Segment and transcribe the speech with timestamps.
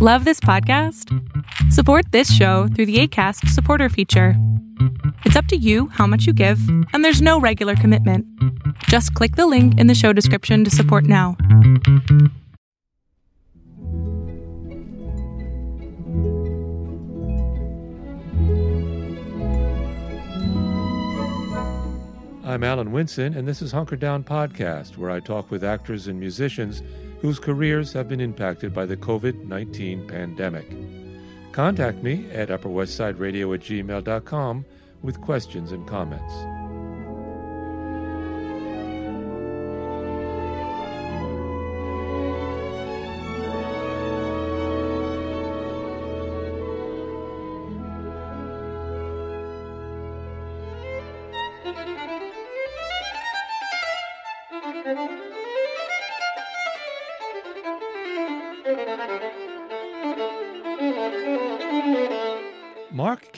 [0.00, 1.12] Love this podcast?
[1.72, 4.34] Support this show through the ACAST supporter feature.
[5.24, 6.60] It's up to you how much you give,
[6.92, 8.24] and there's no regular commitment.
[8.84, 11.36] Just click the link in the show description to support now.
[22.44, 26.20] I'm Alan Winson, and this is Hunker Down Podcast, where I talk with actors and
[26.20, 26.84] musicians
[27.20, 30.66] whose careers have been impacted by the COVID 19 pandemic.
[31.52, 34.64] Contact me at upperwestsideradio at gmail.com
[35.02, 36.57] with questions and comments.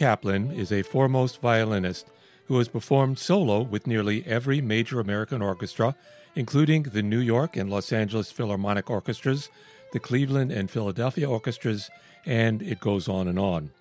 [0.00, 2.06] Kaplan is a foremost violinist
[2.46, 5.94] who has performed solo with nearly every major American orchestra,
[6.34, 9.50] including the New York and Los Angeles Philharmonic Orchestras,
[9.92, 11.90] the Cleveland and Philadelphia Orchestras,
[12.24, 13.72] and it goes on and on.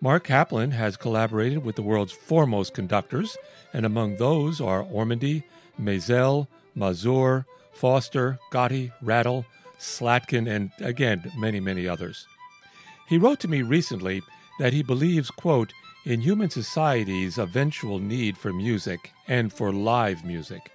[0.00, 3.36] Mark Kaplan has collaborated with the world's foremost conductors,
[3.72, 5.42] and among those are Ormandy,
[5.80, 9.44] Maazel, Masur, Foster, Gatti, Rattle,
[9.80, 12.24] Slatkin, and again, many, many others.
[13.08, 14.22] He wrote to me recently
[14.58, 15.72] that he believes, quote,
[16.04, 20.70] in human society's eventual need for music and for live music,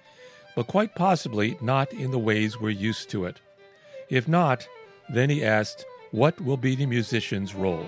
[0.54, 3.40] but quite possibly not in the ways we're used to it.
[4.10, 4.68] If not,
[5.08, 7.86] then he asked, what will be the musician's role?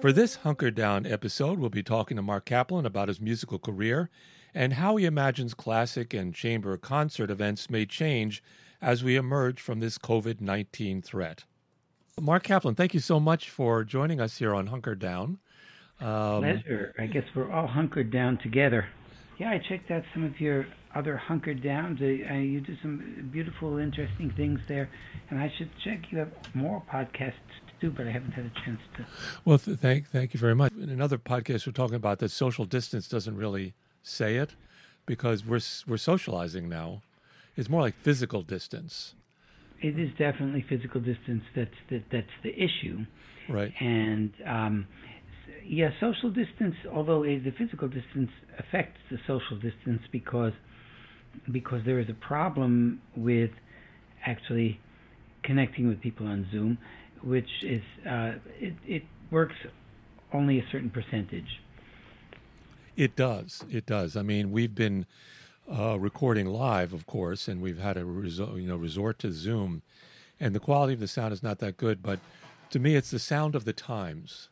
[0.00, 4.10] For this Hunker Down episode, we'll be talking to Mark Kaplan about his musical career
[4.54, 8.42] and how he imagines classic and chamber concert events may change
[8.84, 11.44] as we emerge from this COVID 19 threat.
[12.20, 15.38] Mark Kaplan, thank you so much for joining us here on Hunker Down.
[16.00, 16.94] Um, Pleasure.
[16.98, 18.86] I guess we're all hunkered down together.
[19.38, 22.00] Yeah, I checked out some of your other hunkered downs.
[22.00, 24.90] Uh, you do some beautiful, interesting things there,
[25.30, 26.00] and I should check.
[26.10, 29.06] You have more podcasts to do, but I haven't had a chance to.
[29.44, 30.72] Well, th- thank thank you very much.
[30.74, 34.54] In another podcast, we're talking about that social distance doesn't really say it
[35.06, 37.00] because we're we're socializing now
[37.56, 39.14] it's more like physical distance.
[39.80, 41.42] It is definitely physical distance.
[41.54, 43.04] That's the, that's the issue.
[43.48, 43.72] Right.
[43.80, 44.86] And um,
[45.66, 46.74] yeah, social distance.
[46.92, 50.52] Although the physical distance affects the social distance because
[51.50, 53.50] because there is a problem with
[54.24, 54.80] actually
[55.42, 56.78] connecting with people on Zoom,
[57.22, 59.56] which is uh, it, it works
[60.32, 61.60] only a certain percentage.
[62.96, 63.64] It does.
[63.70, 64.16] It does.
[64.16, 65.06] I mean, we've been
[65.70, 69.82] uh, recording live, of course, and we've had a resort, you know resort to Zoom,
[70.38, 72.02] and the quality of the sound is not that good.
[72.02, 72.20] But
[72.70, 74.48] to me, it's the sound of the times.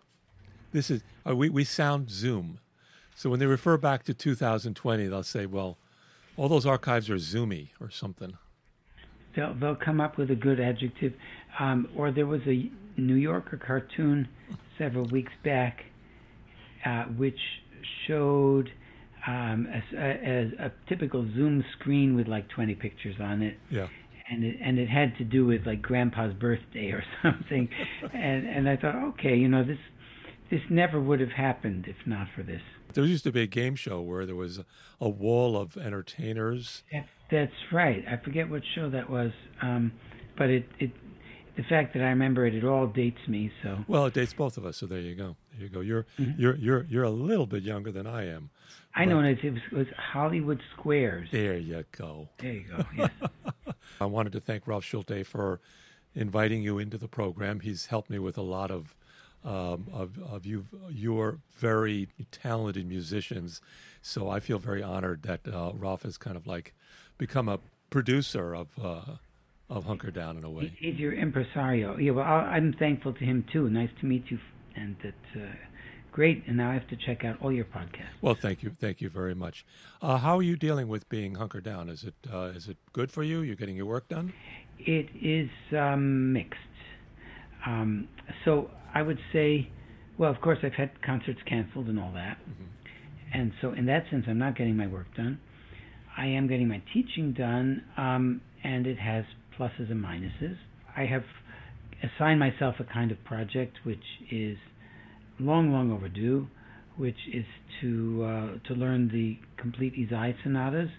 [0.72, 2.60] This is uh, we we sound Zoom,
[3.14, 5.76] so when they refer back to 2020, they'll say, "Well,
[6.36, 8.38] all those archives are zoomy or something."
[9.36, 11.12] They'll they'll come up with a good adjective,
[11.58, 14.28] um, or there was a New Yorker cartoon
[14.78, 15.84] several weeks back,
[16.86, 17.38] uh, which
[18.06, 18.70] showed
[19.26, 23.58] um, a, a, a typical Zoom screen with like 20 pictures on it.
[23.70, 23.88] Yeah.
[24.30, 27.68] And it and it had to do with like Grandpa's birthday or something,
[28.14, 29.78] and and I thought, okay, you know this
[30.50, 32.62] this never would have happened if not for this.
[32.94, 34.60] There used to be a game show where there was
[35.00, 36.82] a wall of entertainers.
[36.92, 38.04] That, that's right.
[38.06, 39.92] I forget what show that was, um,
[40.36, 40.92] but it, it
[41.56, 43.50] the fact that I remember it, it all dates me.
[43.62, 44.76] So well, it dates both of us.
[44.76, 45.36] So there you go.
[45.52, 45.80] There you go.
[45.80, 46.40] You're mm-hmm.
[46.40, 48.50] you're you're you're a little bit younger than I am.
[48.94, 51.28] I know it, it was, it was Hollywood Squares.
[51.32, 52.28] There you go.
[52.38, 52.84] There you go.
[52.96, 53.10] Yes.
[54.00, 55.60] I wanted to thank Ralph Schulte for
[56.14, 57.60] inviting you into the program.
[57.60, 58.94] He's helped me with a lot of
[59.44, 63.60] um, of, of you, your very talented musicians.
[64.00, 66.74] So I feel very honored that uh, Ralph has kind of like
[67.18, 67.58] become a
[67.90, 69.16] producer of uh,
[69.68, 70.72] of Hunker Down in a way.
[70.78, 71.96] He's your impresario.
[71.96, 73.68] Yeah, well, I'm thankful to him too.
[73.68, 74.38] Nice to meet you,
[74.76, 75.40] and that.
[75.40, 75.46] Uh,
[76.12, 78.12] Great, and now I have to check out all your podcasts.
[78.20, 79.64] Well, thank you, thank you very much.
[80.02, 81.88] Uh, how are you dealing with being hunkered down?
[81.88, 83.40] Is it uh, is it good for you?
[83.40, 84.34] You're getting your work done?
[84.78, 86.58] It is um, mixed.
[87.66, 88.08] Um,
[88.44, 89.70] so I would say,
[90.18, 93.38] well, of course, I've had concerts canceled and all that, mm-hmm.
[93.38, 95.40] and so in that sense, I'm not getting my work done.
[96.14, 99.24] I am getting my teaching done, um, and it has
[99.58, 100.58] pluses and minuses.
[100.94, 101.24] I have
[102.02, 104.58] assigned myself a kind of project which is
[105.42, 106.46] long, long overdue,
[106.96, 107.44] which is
[107.80, 110.90] to uh, to learn the complete Ysaÿe sonatas.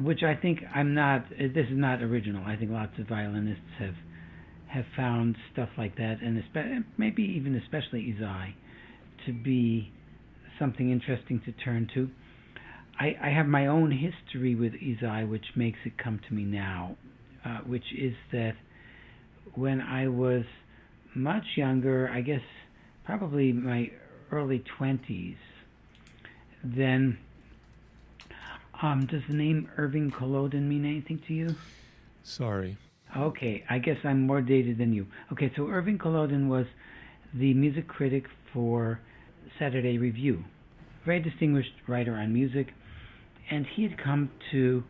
[0.00, 1.28] which I think I'm not.
[1.30, 2.44] This is not original.
[2.44, 3.94] I think lots of violinists have
[4.68, 8.54] have found stuff like that, and espe- maybe even especially Ysaÿe,
[9.26, 9.92] to be
[10.58, 12.08] something interesting to turn to.
[12.98, 16.96] I, I have my own history with Ysaÿe, which makes it come to me now,
[17.44, 18.52] uh, which is that
[19.54, 20.44] when I was
[21.14, 22.40] much younger, I guess
[23.06, 23.90] probably my
[24.32, 25.36] early 20s,
[26.64, 27.16] then
[28.82, 31.54] um, does the name Irving Kolodin mean anything to you?
[32.24, 32.76] Sorry.
[33.16, 35.06] Okay, I guess I'm more dated than you.
[35.32, 36.66] Okay, so Irving Kolodin was
[37.32, 39.00] the music critic for
[39.58, 40.44] Saturday Review,
[41.04, 42.74] very distinguished writer on music,
[43.50, 44.82] and he had come to,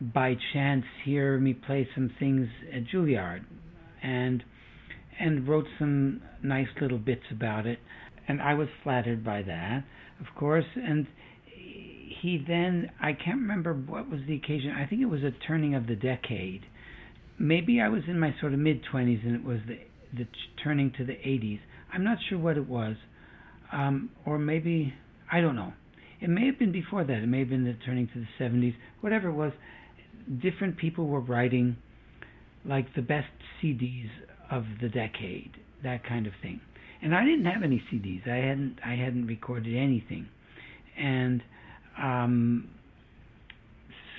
[0.00, 3.44] by chance, hear me play some things at Juilliard,
[4.02, 4.42] and
[5.18, 7.78] and wrote some nice little bits about it,
[8.28, 9.84] and I was flattered by that,
[10.20, 11.06] of course, and
[12.22, 14.70] he then I can't remember what was the occasion.
[14.70, 16.62] I think it was a turning of the decade.
[17.38, 19.78] Maybe I was in my sort of mid twenties and it was the
[20.16, 20.26] the
[20.62, 21.60] turning to the 80s.
[21.92, 22.96] I'm not sure what it was,
[23.72, 24.94] um, or maybe
[25.30, 25.72] I don't know.
[26.20, 27.18] It may have been before that.
[27.18, 28.74] It may have been the turning to the 70s.
[29.00, 29.52] Whatever it was,
[30.40, 31.76] different people were writing
[32.64, 33.28] like the best
[33.62, 34.08] CDs
[34.50, 35.52] of the decade,
[35.82, 36.60] that kind of thing.
[37.02, 38.28] And I didn't have any CDs.
[38.28, 40.28] I hadn't I hadn't recorded anything,
[40.98, 41.42] and
[42.00, 42.68] um,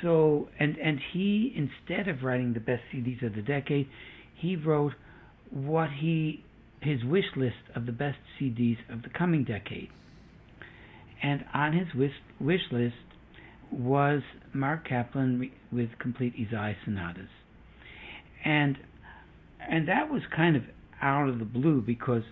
[0.02, 3.88] so and and he instead of writing the best CDs of the decade,
[4.36, 4.94] he wrote
[5.52, 6.44] what he
[6.82, 9.90] his wish list of the best CDs of the coming decade.
[11.22, 12.96] And on his wish, wish list
[13.72, 14.22] was
[14.54, 17.30] Mark Kaplan with complete Ysaÿe sonatas.
[18.46, 18.78] And
[19.70, 20.64] and that was kind of
[21.02, 22.24] out of the blue because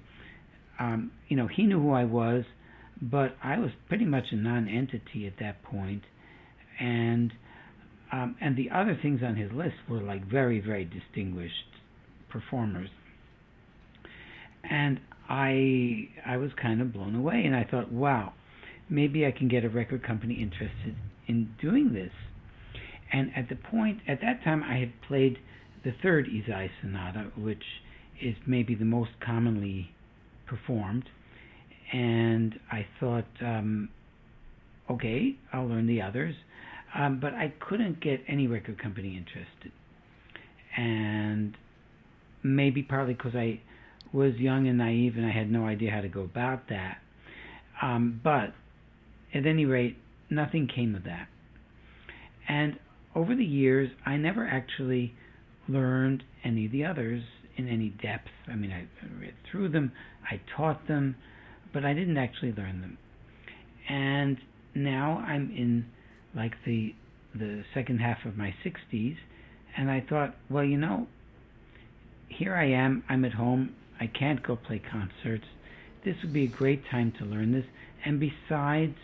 [0.79, 2.43] um, you know he knew who I was,
[3.01, 6.03] but I was pretty much a non-entity at that point,
[6.79, 7.31] and
[8.11, 11.53] um, and the other things on his list were like very very distinguished
[12.29, 12.89] performers
[14.69, 14.99] and
[15.29, 18.33] I I was kind of blown away, and I thought, wow,
[18.89, 20.95] maybe I can get a record company interested
[21.27, 22.11] in doing this.
[23.11, 25.37] And at the point at that time, I had played
[25.85, 27.63] the third Ysaÿe sonata, which
[28.21, 29.91] is maybe the most commonly
[30.47, 31.05] performed,
[31.93, 33.89] and I thought, um,
[34.89, 36.35] okay, I'll learn the others.
[36.97, 39.71] Um, but I couldn't get any record company interested,
[40.77, 41.55] and
[42.41, 43.59] maybe partly because I
[44.13, 46.97] was young and naive and I had no idea how to go about that.
[47.81, 48.53] Um, but
[49.33, 49.97] at any rate,
[50.29, 51.27] nothing came of that.
[52.47, 52.79] And
[53.13, 55.13] over the years, I never actually
[55.67, 57.23] learned any of the others
[57.57, 58.29] in any depth.
[58.47, 58.87] I mean, I
[59.19, 59.91] read through them,
[60.29, 61.15] I taught them,
[61.73, 62.97] but I didn't actually learn them.
[63.87, 64.37] And
[64.73, 65.85] now I'm in
[66.35, 66.93] like the
[67.33, 69.17] the second half of my 60s,
[69.77, 71.07] and I thought, well, you know,
[72.29, 73.03] here I am.
[73.09, 73.75] I'm at home.
[73.99, 75.45] I can't go play concerts.
[76.05, 77.65] This would be a great time to learn this.
[78.05, 78.95] And besides,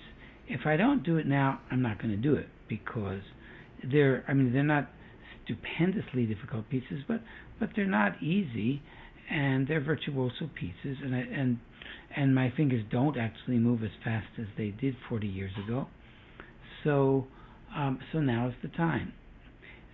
[0.48, 3.22] if I don't do it now, I'm not going to do it because
[3.84, 4.90] they're, I mean, they're not
[5.52, 7.22] stupendously difficult pieces, but
[7.60, 8.82] but they're not easy,
[9.30, 11.60] and they're virtuoso pieces, and I, and
[12.16, 15.88] and my fingers don't actually move as fast as they did 40 years ago.
[16.84, 17.28] So
[17.76, 19.14] um, so now is the time.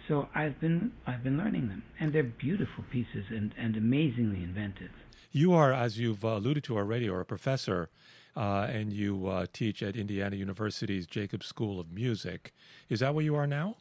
[0.08, 4.92] So I've been I've been learning them, and they're beautiful pieces and, and amazingly inventive.
[5.32, 7.90] You are, as you've uh, alluded to already, are a professor,
[8.36, 12.54] uh, and you uh, teach at Indiana University's Jacobs School of Music.
[12.90, 13.76] Is that where you are now?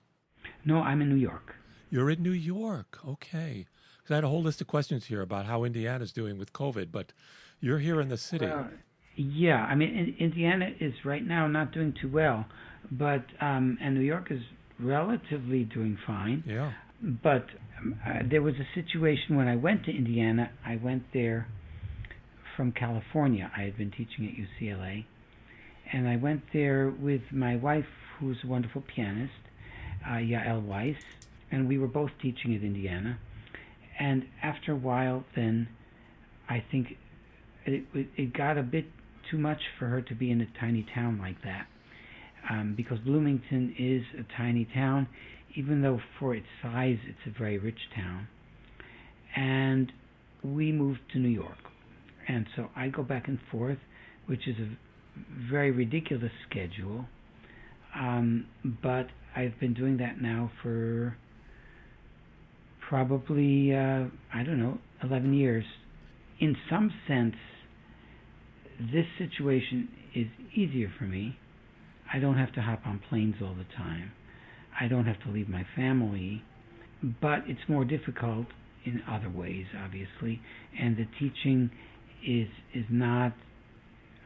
[0.64, 1.54] No, I'm in New York.
[1.90, 2.98] You're in New York.
[3.06, 3.66] Okay.
[3.98, 6.92] Because I had a whole list of questions here about how Indiana's doing with COVID,
[6.92, 7.12] but
[7.60, 8.46] you're here in the city.
[8.46, 8.68] Well,
[9.16, 12.44] yeah, I mean, Indiana is right now not doing too well,
[12.90, 14.42] but um, and New York is
[14.78, 16.44] relatively doing fine.
[16.46, 16.72] Yeah.
[17.02, 17.46] But
[17.78, 20.50] um, uh, there was a situation when I went to Indiana.
[20.64, 21.48] I went there
[22.56, 23.50] from California.
[23.56, 25.04] I had been teaching at UCLA,
[25.92, 27.86] and I went there with my wife,
[28.18, 29.32] who's a wonderful pianist,
[30.06, 30.96] uh, Yael Weiss,
[31.50, 33.18] and we were both teaching at Indiana.
[33.98, 35.68] And after a while, then
[36.48, 36.88] I think
[37.64, 38.86] it, it got a bit
[39.30, 41.66] too much for her to be in a tiny town like that
[42.50, 45.08] um, because Bloomington is a tiny town,
[45.56, 48.28] even though for its size it's a very rich town.
[49.34, 49.92] And
[50.42, 51.58] we moved to New York.
[52.28, 53.78] And so I go back and forth,
[54.26, 54.68] which is a
[55.50, 57.06] very ridiculous schedule.
[57.94, 58.46] Um,
[58.82, 61.16] but I've been doing that now for
[62.88, 65.64] probably, uh, I don't know, 11 years.
[66.40, 67.34] In some sense,
[68.80, 71.38] this situation is easier for me
[72.12, 74.12] I don't have to hop on planes all the time.
[74.80, 76.42] I don't have to leave my family,
[77.20, 78.46] but it's more difficult
[78.84, 80.40] in other ways, obviously,
[80.78, 81.70] and the teaching
[82.26, 83.32] is is not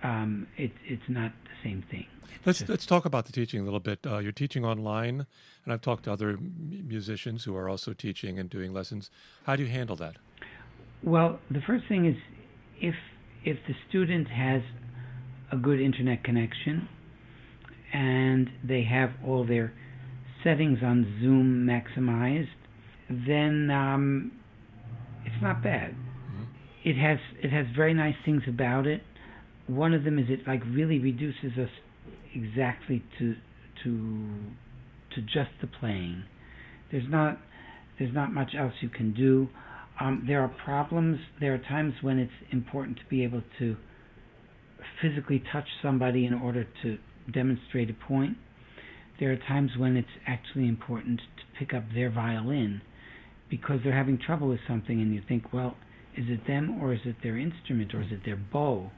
[0.03, 2.07] um, it, it's not the same thing.
[2.23, 4.01] It's let's just, let's talk about the teaching a little bit.
[4.07, 5.27] Uh, you're teaching online,
[5.65, 9.11] and I've talked to other musicians who are also teaching and doing lessons.
[9.45, 10.17] How do you handle that?
[11.03, 12.17] Well, the first thing is
[12.81, 12.95] if
[13.45, 14.63] if the student has
[15.51, 16.89] a good internet connection
[17.93, 19.73] and they have all their
[20.45, 22.49] settings on Zoom maximized,
[23.09, 24.33] then um,
[25.25, 25.93] it's not bad.
[25.93, 26.89] Mm-hmm.
[26.89, 29.03] It has it has very nice things about it.
[29.71, 31.71] One of them is it like really reduces us
[32.35, 33.35] exactly to
[33.85, 34.29] to
[35.15, 36.25] to just the playing.
[36.91, 37.39] There's not
[37.99, 39.49] there's not much else you can do.
[40.01, 41.19] Um, there are problems.
[41.41, 43.77] There are times when it's important to be able to
[45.01, 46.99] physically touch somebody in order to
[47.33, 48.37] demonstrate a point.
[49.21, 52.81] There are times when it's actually important to pick up their violin
[53.51, 55.77] because they're having trouble with something, and you think, well,
[56.17, 58.91] is it them or is it their instrument or is it their bow?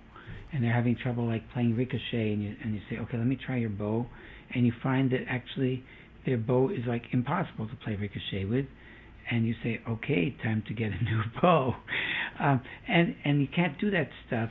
[0.53, 3.37] And they're having trouble like playing ricochet, and you and you say, okay, let me
[3.37, 4.07] try your bow,
[4.55, 5.83] and you find that actually
[6.27, 8.67] their bow is like impossible to play ricochet with,
[9.31, 11.75] and you say, okay, time to get a new bow,
[12.39, 14.51] um, and and you can't do that stuff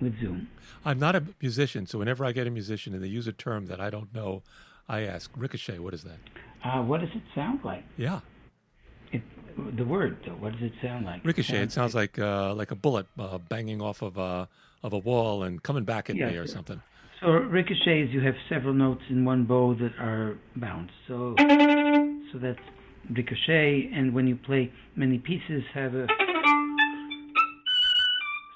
[0.00, 0.48] with Zoom.
[0.84, 3.66] I'm not a musician, so whenever I get a musician and they use a term
[3.66, 4.42] that I don't know,
[4.88, 5.78] I ask ricochet.
[5.78, 6.18] What is that?
[6.64, 7.84] Uh, what does it sound like?
[7.96, 8.20] Yeah.
[9.12, 9.22] It,
[9.76, 11.24] the word, though, what does it sound like?
[11.24, 11.62] Ricochet.
[11.62, 14.48] It sounds, like uh, like a bullet uh, banging off of a
[14.82, 16.32] of a wall and coming back at yes.
[16.32, 16.80] me or something.
[17.20, 20.92] So ricochets, you have several notes in one bow that are bounced.
[21.08, 21.34] So
[22.32, 22.60] so that's
[23.10, 26.06] ricochet, and when you play many pieces, have a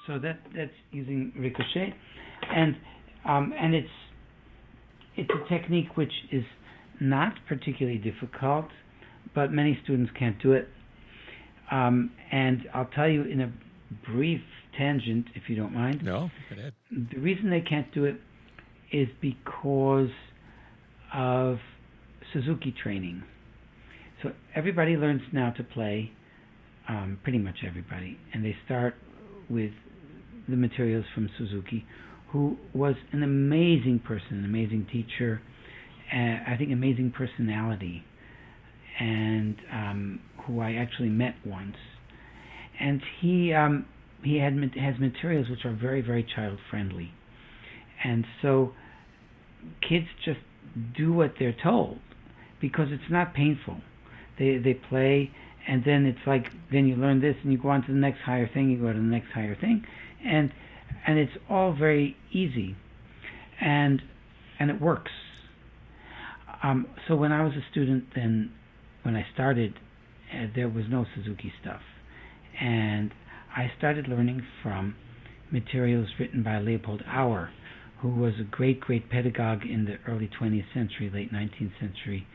[0.07, 1.93] so that that's using ricochet,
[2.55, 2.75] and
[3.25, 3.87] um, and it's
[5.15, 6.43] it's a technique which is
[7.01, 8.65] not particularly difficult,
[9.35, 10.69] but many students can't do it.
[11.71, 13.51] Um, and I'll tell you in a
[14.09, 14.41] brief
[14.77, 16.03] tangent, if you don't mind.
[16.03, 16.73] No, go ahead.
[16.91, 18.15] The reason they can't do it
[18.91, 20.09] is because
[21.13, 21.57] of
[22.31, 23.23] Suzuki training.
[24.21, 26.11] So everybody learns now to play,
[26.87, 28.95] um, pretty much everybody, and they start
[29.49, 29.71] with
[30.47, 31.85] the materials from Suzuki,
[32.31, 35.41] who was an amazing person, an amazing teacher,
[36.11, 38.03] uh, I think amazing personality,
[38.99, 41.75] and um, who I actually met once.
[42.79, 43.85] And he um,
[44.23, 47.13] he had has materials which are very very child friendly,
[48.03, 48.73] and so
[49.87, 50.39] kids just
[50.95, 51.99] do what they're told
[52.59, 53.77] because it's not painful.
[54.39, 55.31] They they play
[55.67, 58.19] and then it's like then you learn this and you go on to the next
[58.19, 59.85] higher thing, you go to the next higher thing,
[60.25, 60.51] and
[61.07, 62.75] and it's all very easy,
[63.61, 64.01] and
[64.59, 65.11] and it works.
[66.61, 68.51] Um, so when I was a student, then
[69.03, 69.73] when I started,
[70.33, 71.81] uh, there was no Suzuki stuff,
[72.59, 73.11] and
[73.55, 74.95] I started learning from
[75.51, 77.51] materials written by Leopold Auer,
[78.01, 82.25] who was a great, great pedagogue in the early 20th century, late 19th century,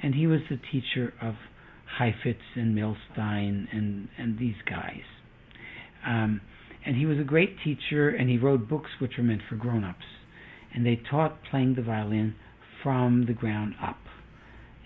[0.00, 1.34] and he was the teacher of
[1.98, 5.02] Heifetz and Milstein and and these guys.
[6.06, 6.40] Um,
[6.86, 10.06] and he was a great teacher, and he wrote books which were meant for grown-ups,
[10.72, 12.36] and they taught playing the violin
[12.84, 13.98] from the ground up.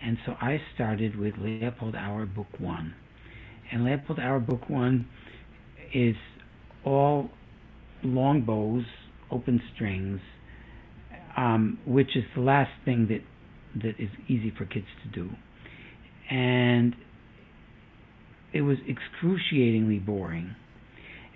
[0.02, 2.94] And so I started with Leopold Auer Book One,
[3.70, 5.06] and Leopold Auer Book One
[5.94, 6.16] is
[6.84, 7.30] all
[8.02, 8.84] long bows,
[9.30, 10.20] open strings,
[11.36, 13.22] um, which is the last thing that
[13.82, 15.30] that is easy for kids to do,
[16.30, 16.94] and
[18.52, 20.54] it was excruciatingly boring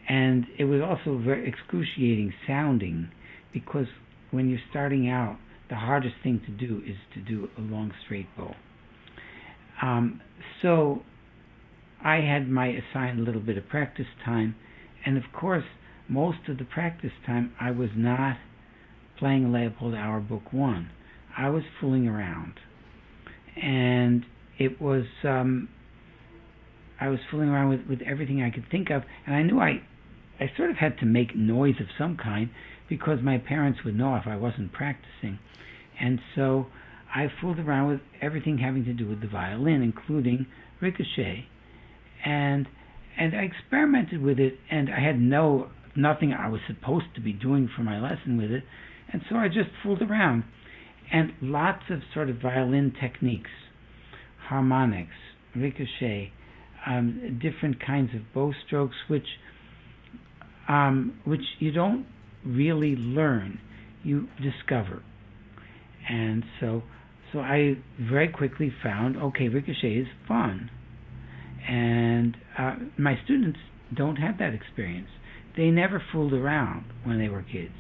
[0.09, 3.11] and it was also very excruciating sounding
[3.53, 3.87] because
[4.31, 5.37] when you're starting out,
[5.69, 8.55] the hardest thing to do is to do a long straight bow.
[9.83, 10.21] Um,
[10.63, 11.03] so
[12.07, 14.55] I had my assigned little bit of practice time,
[15.05, 15.65] and of course,
[16.09, 18.37] most of the practice time I was not
[19.19, 20.91] playing Leopold Auer Book One.
[21.37, 22.61] I was fooling around,
[23.61, 24.25] and
[24.57, 25.69] it was um,
[27.01, 29.83] I was fooling around with, with everything I could think of, and I knew I
[30.39, 32.51] I sort of had to make noise of some kind
[32.89, 35.41] because my parents would know if I wasn't practicing.
[35.99, 36.67] And so
[37.13, 40.47] I fooled around with everything having to do with the violin, including
[40.81, 41.47] ricochet.
[42.25, 42.67] And
[43.19, 47.33] and I experimented with it and I had no nothing I was supposed to be
[47.33, 48.65] doing for my lesson with it.
[49.13, 50.45] And so I just fooled around.
[51.13, 53.51] And lots of sort of violin techniques,
[54.49, 55.15] harmonics,
[55.55, 56.33] ricochet,
[56.85, 59.27] um, different kinds of bow strokes, which
[60.69, 62.07] um, which you don't
[62.45, 63.61] really learn,
[64.03, 65.03] you discover.
[66.09, 66.89] And so, so
[67.33, 70.71] so I very quickly found okay, ricochet is fun,
[71.69, 73.59] and uh, my students
[73.95, 75.09] don't have that experience.
[75.57, 77.75] They never fooled around when they were kids.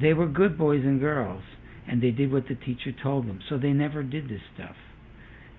[0.00, 1.42] They were good boys and girls,
[1.86, 3.40] and they did what the teacher told them.
[3.48, 4.76] So they never did this stuff.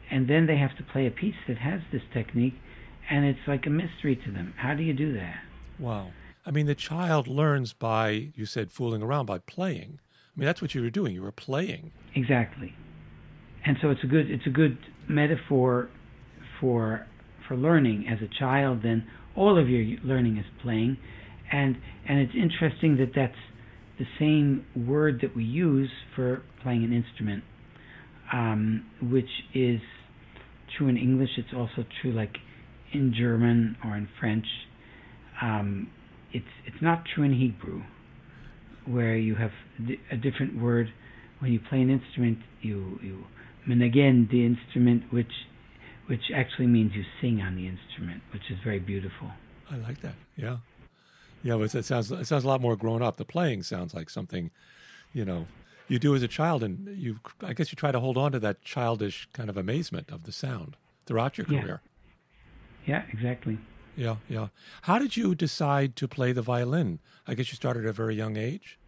[0.10, 2.56] And then they have to play a piece that has this technique,
[3.10, 4.54] and it's like a mystery to them.
[4.58, 5.42] How do you do that?
[5.80, 6.12] Wow.
[6.46, 10.00] I mean, the child learns by, you said, fooling around, by playing.
[10.36, 11.14] I mean, that's what you were doing.
[11.14, 11.92] You were playing.
[12.16, 12.76] Exactly.
[13.66, 14.78] And so it's a good it's a good
[15.08, 15.90] metaphor
[16.60, 17.08] for
[17.48, 18.82] for learning as a child.
[18.84, 20.98] Then all of your learning is playing,
[21.52, 23.34] and and it's interesting that that's
[24.00, 27.44] the same word that we use for playing an instrument,
[28.32, 29.80] um, which is
[30.78, 31.30] true in English.
[31.38, 32.38] It's also true like
[32.94, 34.46] in German or in French.
[35.42, 35.90] Um,
[36.32, 37.84] it's it's not true in Hebrew,
[38.86, 39.52] where you have
[40.12, 40.88] a different word
[41.40, 42.40] when you play an instrument.
[42.62, 43.24] You you
[43.68, 45.32] menagen the instrument, which
[46.08, 49.32] which actually means you sing on the instrument, which is very beautiful.
[49.72, 50.16] I like that.
[50.36, 50.58] Yeah,
[51.42, 51.56] yeah.
[51.56, 53.18] But it sounds it sounds a lot more grown up.
[53.18, 54.52] The playing sounds like something,
[55.14, 55.48] you know,
[55.88, 58.40] you do as a child, and you I guess you try to hold on to
[58.40, 61.82] that childish kind of amazement of the sound throughout your career.
[62.86, 63.58] Yeah, yeah exactly.
[63.96, 64.48] Yeah, yeah.
[64.84, 67.00] How did you decide to play the violin?
[67.28, 68.80] I guess you started at a very young age.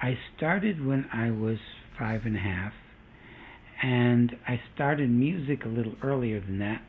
[0.00, 1.58] I started when I was
[1.98, 2.72] five and a half,
[3.84, 6.82] and I started music a little earlier than that,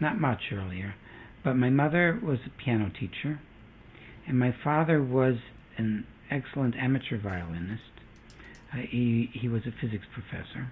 [0.00, 0.94] not much earlier.
[1.44, 3.40] But my mother was a piano teacher,
[4.26, 5.36] and my father was
[5.76, 7.82] an excellent amateur violinist.
[8.72, 10.70] Uh, he he was a physics professor,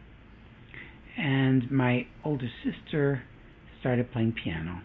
[1.17, 3.23] and my older sister
[3.81, 4.83] started playing piano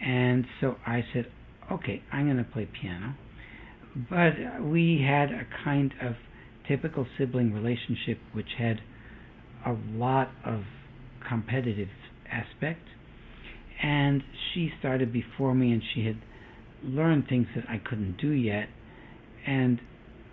[0.00, 1.26] and so I said,
[1.70, 3.14] okay, I'm going to play piano.
[4.10, 6.14] But we had a kind of
[6.68, 8.80] typical sibling relationship which had
[9.64, 10.62] a lot of
[11.28, 11.88] competitive
[12.30, 12.82] aspect.
[13.82, 14.22] And
[14.52, 16.16] she started before me and she had
[16.82, 18.68] learned things that I couldn't do yet.
[19.46, 19.80] And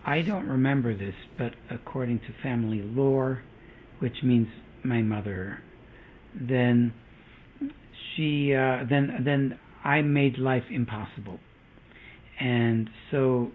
[0.05, 3.43] I don't remember this, but according to family lore,
[3.99, 4.47] which means
[4.83, 5.59] my mother,
[6.35, 6.93] then
[8.15, 11.39] she uh, then then I made life impossible,
[12.39, 13.51] and so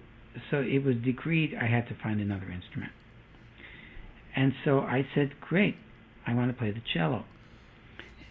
[0.51, 2.93] so it was decreed I had to find another instrument.
[4.39, 5.75] And so I said, "Great,
[6.25, 7.25] I want to play the cello."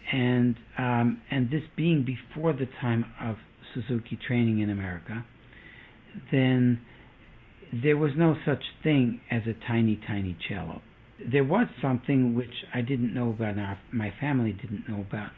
[0.10, 3.36] And um, and this being before the time of
[3.74, 5.26] Suzuki training in America,
[6.32, 6.80] then
[7.74, 10.82] there was no such thing as a tiny, tiny cello.
[11.30, 15.32] There was something which I didn't know about, and my family didn't know about,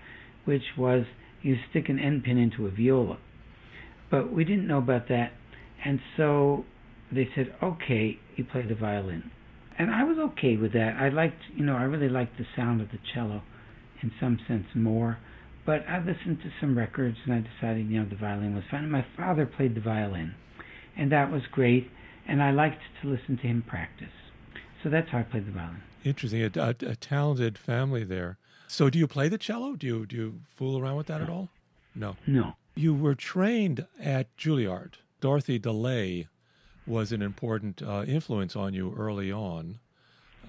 [0.46, 1.06] which was
[1.42, 3.18] you stick an end pin into a viola.
[4.12, 5.32] But we didn't know about that,
[5.84, 6.66] and so
[7.12, 9.32] they said, okay, you play the violin.
[9.80, 10.98] And I was okay with that.
[11.00, 13.42] I liked, you know, I really liked the sound of the cello
[14.02, 15.18] in some sense more.
[15.66, 18.84] But I listened to some records and I decided, you know, the violin was fine.
[18.84, 20.34] And my father played the violin,
[20.98, 21.90] and that was great.
[22.28, 24.08] And I liked to listen to him practice.
[24.84, 25.82] So that's how I played the violin.
[26.04, 26.42] Interesting.
[26.44, 28.38] A, a, a talented family there.
[28.68, 29.76] So, do you play the cello?
[29.76, 31.24] Do you do you fool around with that no.
[31.24, 31.50] at all?
[31.96, 32.16] No.
[32.28, 32.54] No.
[32.76, 34.94] You were trained at Juilliard.
[35.22, 36.28] Dorothy DeLay
[36.90, 39.80] was an important uh, influence on you early on.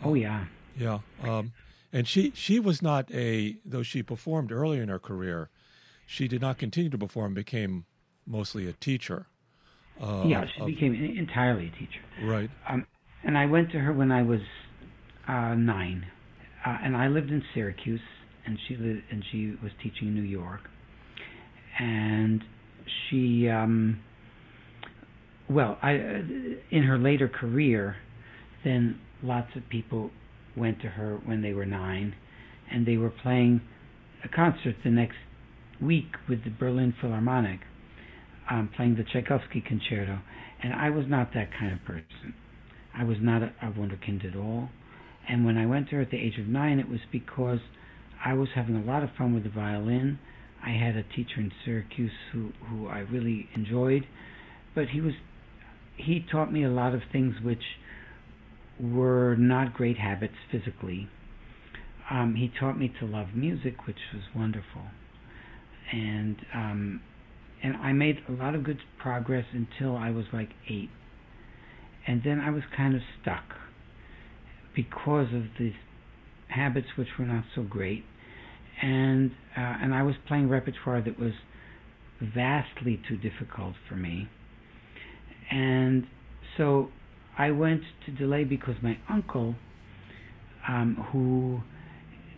[0.05, 0.47] Oh yeah.
[0.77, 1.01] Yeah.
[1.23, 1.53] Um,
[1.93, 5.51] and she she was not a though she performed earlier in her career,
[6.07, 7.35] she did not continue to perform.
[7.35, 7.85] Became
[8.27, 9.27] mostly a teacher.
[10.01, 12.01] Uh, yeah, she of, became entirely a teacher.
[12.25, 12.51] Right.
[12.69, 12.87] Um,
[13.23, 14.41] and I went to her when I was
[15.29, 16.07] uh, nine
[16.65, 18.01] uh, and I lived in Syracuse,
[18.47, 20.69] and she lived, and she was teaching in New York,
[21.79, 22.43] and
[23.09, 24.01] she, um,
[25.51, 26.23] well, I, uh,
[26.71, 27.97] in her later career,
[28.65, 30.11] then lots of people
[30.57, 32.15] went to her when they were nine,
[32.71, 33.61] and they were playing
[34.25, 35.17] a concert the next
[35.83, 37.61] week with the Berlin Philharmonic,
[38.49, 40.21] um, playing the Tchaikovsky concerto,
[40.63, 42.35] and I was not that kind of person.
[42.97, 44.69] I was not a, a wunderkind at all.
[45.29, 47.61] And when I went to her at the age of nine, it was because
[48.25, 50.19] I was having a lot of fun with the violin.
[50.65, 54.07] I had a teacher in Syracuse who, who I really enjoyed,
[54.75, 55.15] but he was
[56.05, 57.63] he taught me a lot of things which
[58.81, 61.09] were not great habits physically.
[62.11, 64.83] Um, he taught me to love music, which was wonderful,
[65.93, 67.01] and um,
[67.63, 70.91] and I made a lot of good progress until I was like eight,
[72.07, 73.45] and then I was kind of stuck
[74.75, 75.75] because of these
[76.49, 78.05] habits which were not so great,
[78.83, 81.33] and uh, and I was playing repertoire that was
[82.21, 84.29] vastly too difficult for me,
[85.51, 86.07] and
[86.57, 86.89] so
[87.39, 89.55] I went to DeLay because my uncle
[90.69, 91.61] um, who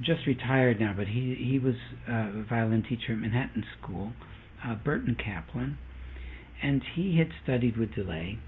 [0.03, 1.75] just retired now, but he he was
[2.09, 4.13] a violin teacher at Manhattan School,
[4.65, 5.79] uh, Burton Kaplan,
[6.63, 8.39] and he had studied with DeLay,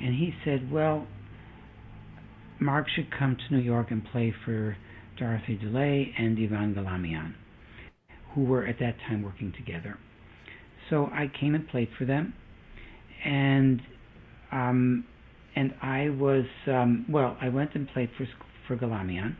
[0.00, 1.06] and he said, well,
[2.60, 4.76] Mark should come to New York and play for
[5.18, 7.34] Dorothy DeLay and Ivan Galamian,
[8.34, 9.98] who were at that time working together.
[10.90, 12.34] So I came and played for them,
[13.24, 13.82] and
[14.52, 15.04] um,
[15.54, 17.36] and I was um, well.
[17.40, 18.26] I went and played for
[18.68, 19.36] for Galamian,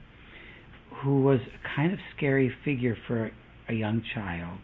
[1.03, 3.31] who was a kind of scary figure for
[3.69, 4.61] a young child.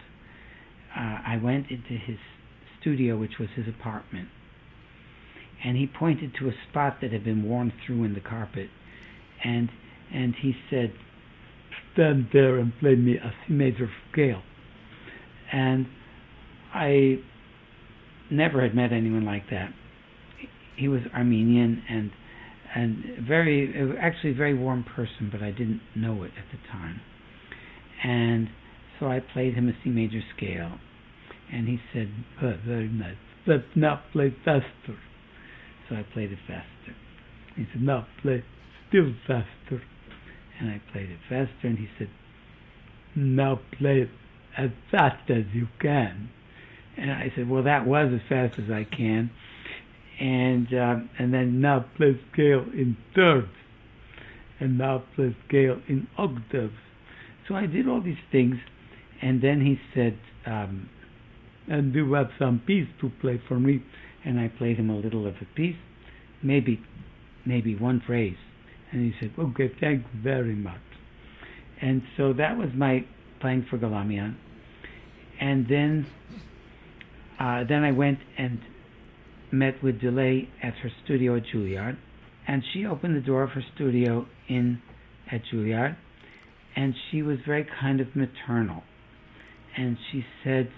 [0.97, 2.17] Uh, I went into his
[2.81, 4.29] studio, which was his apartment,
[5.65, 8.69] and he pointed to a spot that had been worn through in the carpet,
[9.45, 9.69] and
[10.13, 10.93] and he said,
[11.93, 14.43] "Stand there and play me a C major scale."
[15.53, 15.87] And
[16.73, 17.19] I
[18.31, 19.75] never had met anyone like that.
[20.77, 22.11] He was Armenian and
[22.75, 27.01] and very actually a very warm person, but I didn't know it at the time.
[28.03, 28.49] And
[28.99, 30.79] so I played him a C major scale,
[31.53, 33.17] and he said, oh, "Very nice.
[33.47, 34.97] Let's now play faster."
[35.89, 36.95] So I played it faster.
[37.57, 38.43] He said, "Now play
[38.89, 39.83] still faster,"
[40.59, 42.09] and I played it faster, and he said,
[43.15, 44.11] "Now play it
[44.57, 46.31] as fast as you can."
[46.97, 49.31] And I said, well, that was as fast as I can.
[50.21, 53.49] And uh, and then now play scale in thirds,
[54.61, 56.75] and now play scale in octaves.
[57.49, 58.57] So I did all these things,
[59.21, 60.89] and then he said, um,
[61.69, 63.83] and do have some piece to play for me.
[64.25, 65.77] And I played him a little of a piece,
[66.43, 66.81] maybe,
[67.45, 68.37] maybe one phrase.
[68.93, 70.81] And he said, okay, thank you very much.
[71.81, 73.05] And so that was my
[73.41, 74.37] playing for Galamian.
[75.41, 76.07] And then
[77.41, 78.61] uh, then I went and
[79.53, 81.97] met with DeLay at her studio at Juilliard,
[82.49, 84.81] and she opened the door of her studio in
[85.31, 85.97] at Juilliard,
[86.75, 88.83] and she was very kind of maternal,
[89.77, 90.71] and she said,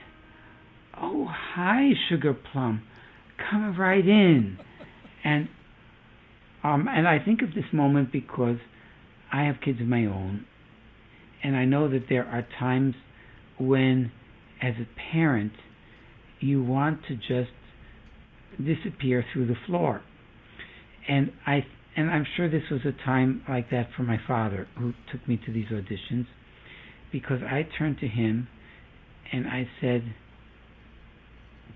[1.01, 2.83] "Oh, hi, Sugar Plum,
[3.51, 4.59] come right in,"
[5.25, 5.49] and
[6.63, 8.57] um, and I think of this moment because
[9.33, 10.47] I have kids of my own,
[11.43, 12.95] and I know that there are times
[13.59, 14.11] when,
[14.63, 15.53] as a parent,
[16.41, 17.53] you want to just
[18.59, 20.03] disappear through the floor.
[21.09, 21.65] And I
[21.97, 25.41] and I'm sure this was a time like that for my father who took me
[25.47, 26.27] to these auditions
[27.13, 28.49] because I turned to him
[29.33, 30.15] and I said,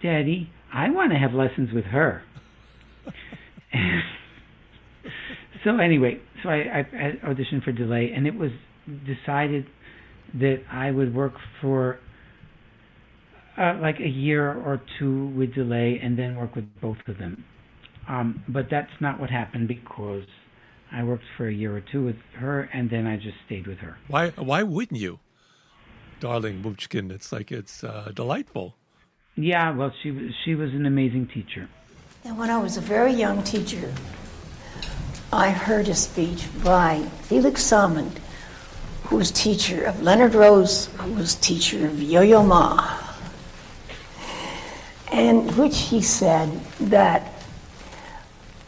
[0.03, 2.23] "Daddy, I want to have lessons with her."
[5.65, 8.51] so anyway, so I, I, I auditioned for DeLay, and it was
[9.07, 9.67] decided
[10.35, 11.99] that I would work for
[13.59, 17.45] uh, like a year or two with DeLay and then work with both of them.
[18.09, 20.25] Um, but that's not what happened because
[20.91, 23.79] I worked for a year or two with her and then I just stayed with
[23.79, 23.99] her.
[24.09, 24.31] Why?
[24.31, 25.19] Why wouldn't you,
[26.21, 27.11] darling Mumchkin?
[27.11, 28.77] It's like it's uh, delightful.
[29.37, 31.69] Yeah, well, she was she was an amazing teacher.
[32.25, 33.93] And when I was a very young teacher,
[35.33, 38.19] I heard a speech by Felix Salmond,
[39.05, 43.08] who was teacher of Leonard Rose, who was teacher of Yo-Yo Ma,
[45.13, 46.49] in which he said
[46.81, 47.33] that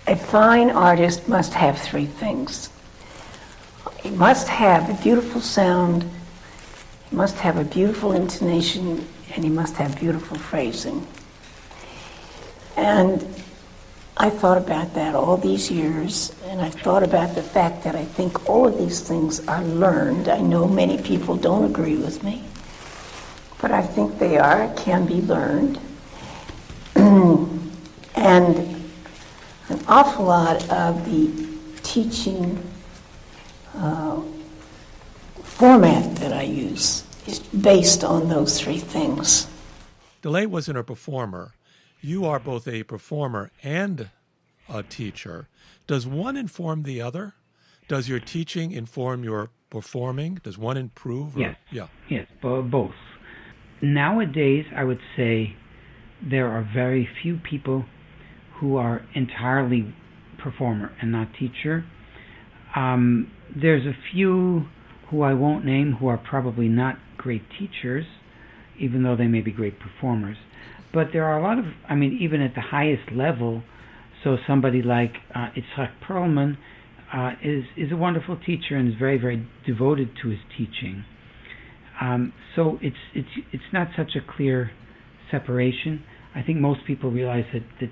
[0.07, 2.71] a fine artist must have three things.
[4.03, 6.05] He must have a beautiful sound,
[7.11, 11.07] he must have a beautiful intonation, and he must have beautiful phrasing.
[12.77, 13.23] And
[14.17, 18.05] I thought about that all these years, and I've thought about the fact that I
[18.05, 20.29] think all of these things are learned.
[20.29, 22.45] I know many people don't agree with me,
[23.61, 25.79] but I think they are, can be learned.
[28.15, 28.57] and
[29.71, 31.49] an awful lot of the
[31.83, 32.63] teaching
[33.75, 34.21] uh,
[35.43, 39.47] format that I use is based on those three things.
[40.21, 41.55] DeLay wasn't a performer.
[42.03, 44.11] You are both a performer and
[44.69, 45.49] a teacher.
[45.87, 47.33] Does one inform the other?
[47.89, 50.35] Does your teaching inform your performing?
[50.43, 51.37] Does one improve?
[51.37, 51.57] Or, yes.
[51.71, 51.87] Yeah.
[52.11, 52.93] Yes, both.
[53.81, 55.57] Nowadays, I would say
[56.29, 57.85] there are very few people
[58.61, 59.95] who are entirely
[60.43, 61.85] performer and not teacher.
[62.75, 64.67] Um, there's a few
[65.11, 68.05] who I won't name who are probably not great teachers,
[68.79, 70.37] even though they may be great performers.
[70.93, 73.63] But there are a lot of, I mean, even at the highest level,
[74.23, 76.57] so somebody like uh, Itzhak Perlman
[77.13, 81.05] uh, is is a wonderful teacher and is very very devoted to his teaching.
[82.01, 84.71] Um, so it's it's it's not such a clear
[85.31, 86.05] separation.
[86.35, 87.91] I think most people realize that, that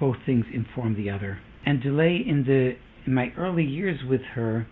[0.00, 1.38] both things inform the other.
[1.64, 4.66] And DeLay in the in my early years with her,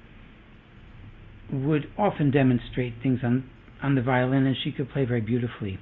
[1.53, 3.49] would often demonstrate things on
[3.83, 5.79] on the violin, and she could play very beautifully.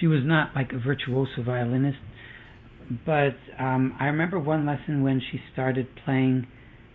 [0.00, 1.98] She was not like a virtuoso violinist,
[3.06, 6.46] but um, I remember one lesson when she started playing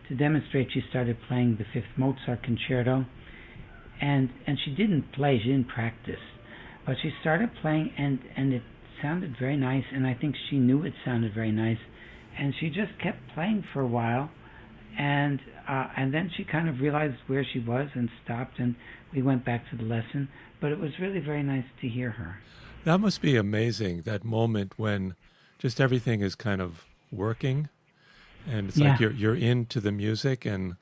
[0.09, 0.69] to demonstrate.
[0.73, 3.05] She started playing the Fifth Mozart Concerto,
[4.01, 6.19] and and she didn't play, she didn't practice,
[6.85, 8.61] but she started playing, and and it
[9.01, 11.77] sounded very nice, and I think she knew it sounded very nice,
[12.37, 14.29] and she just kept playing for a while,
[14.97, 18.75] and uh, and then she kind of realized where she was and stopped, and
[19.13, 20.27] we went back to the lesson.
[20.59, 22.37] But it was really very nice to hear her.
[22.85, 24.01] That must be amazing.
[24.01, 25.15] That moment when
[25.59, 27.69] just everything is kind of working,
[28.47, 28.91] and it's Yeah.
[28.91, 30.75] like you're you're into the music and.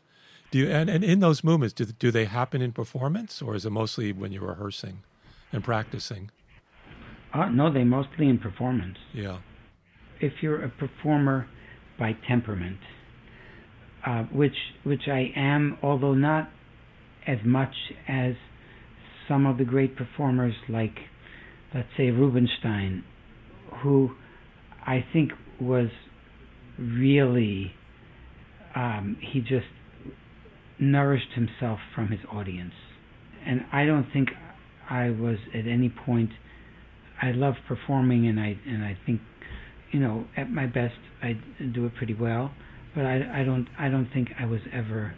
[0.50, 3.66] Do you, and, and in those moments, do, do they happen in performance, or is
[3.66, 5.02] it mostly when you're rehearsing
[5.52, 6.32] and practicing?
[7.34, 8.98] Uh, no, they mostly in performance.
[9.14, 9.40] Yeah,
[10.20, 11.48] if you're a performer
[11.98, 12.78] by temperament,
[14.06, 16.50] uh, which which I am, although not
[17.28, 17.74] as much
[18.08, 18.34] as
[19.28, 20.98] some of the great performers, like
[21.74, 23.04] let's say Rubinstein,
[23.82, 24.12] who
[24.86, 25.90] I think was
[26.78, 27.74] really
[28.76, 29.68] um, he just
[30.80, 32.74] nourished himself from his audience,
[33.46, 34.30] and I don't think
[34.92, 36.30] I was at any point.
[37.22, 39.22] I love performing, and I and I think
[39.92, 41.34] you know, at my best, I
[41.74, 42.52] do it pretty well.
[42.96, 45.14] But I, I don't, I don't think I was ever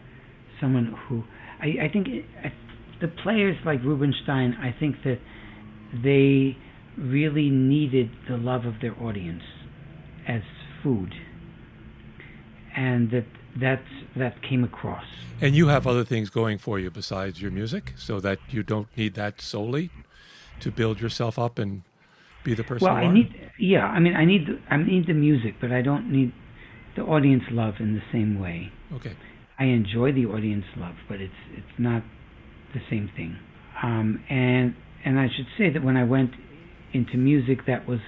[0.60, 1.24] someone who.
[1.62, 2.52] I, I think it, I,
[3.02, 5.20] the players like Rubinstein, I think that
[6.04, 6.58] they
[6.98, 9.44] really needed the love of their audience
[10.28, 10.42] as
[10.84, 11.14] food,
[12.76, 13.26] and that
[13.60, 13.82] that
[14.16, 15.06] that came across.
[15.42, 18.88] and you have other things going for you besides your music, so that you don't
[18.98, 19.90] need that solely
[20.60, 21.84] to build yourself up and
[22.44, 25.08] be the person Well, you I need, yeah, I mean, I need, the, I need
[25.08, 26.32] the music, but I don't need
[26.96, 28.72] the audience love in the same way.
[28.94, 29.14] okay,
[29.60, 32.04] I enjoy the audience love, but it's it's not
[32.74, 33.38] the same thing.
[33.82, 36.32] Um, and and I should say that when I went
[36.94, 38.00] into music, that was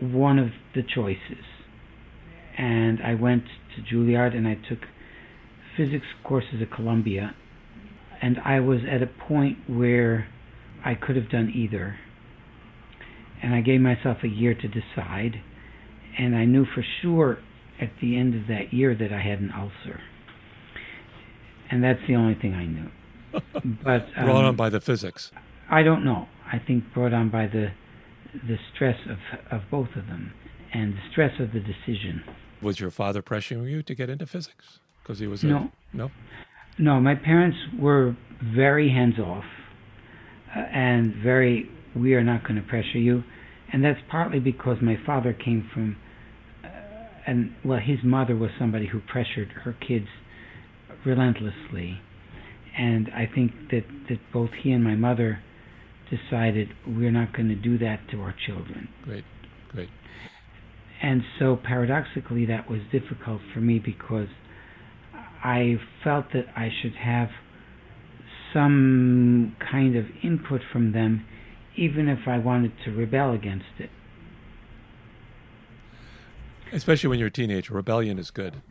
[0.00, 1.44] one of the choices.
[2.58, 3.44] And I went
[3.76, 4.80] to Juilliard and I took
[5.76, 7.34] physics courses at Columbia,
[8.20, 10.26] and I was at a point where
[10.84, 11.96] I could have done either.
[13.40, 15.40] And I gave myself a year to decide,
[16.18, 17.38] and I knew for sure
[17.80, 20.00] at the end of that year that I had an ulcer.
[21.70, 22.90] And that's the only thing I knew.
[23.84, 25.30] But um, brought on by the physics.
[25.70, 26.26] I don't know.
[26.50, 27.68] I think brought on by the
[28.34, 29.18] the stress of
[29.50, 30.32] of both of them
[30.72, 32.24] and the stress of the decision.
[32.62, 34.80] Was your father pressuring you to get into physics?
[35.02, 35.70] Because he was a, No.
[35.92, 36.10] no.
[36.78, 39.44] No, my parents were very hands off
[40.54, 43.24] uh, and very we are not going to pressure you,
[43.72, 45.96] and that's partly because my father came from
[46.64, 46.68] uh,
[47.26, 50.06] and well his mother was somebody who pressured her kids
[51.04, 52.00] relentlessly,
[52.76, 55.40] and I think that that both he and my mother
[56.10, 58.88] decided we're not going to do that to our children.
[59.02, 59.24] Great,
[59.70, 59.88] great.
[61.02, 64.28] And so paradoxically, that was difficult for me because
[65.44, 67.30] I felt that I should have
[68.52, 71.24] some kind of input from them,
[71.76, 73.90] even if I wanted to rebel against it.
[76.72, 78.62] Especially when you're a teenager, rebellion is good.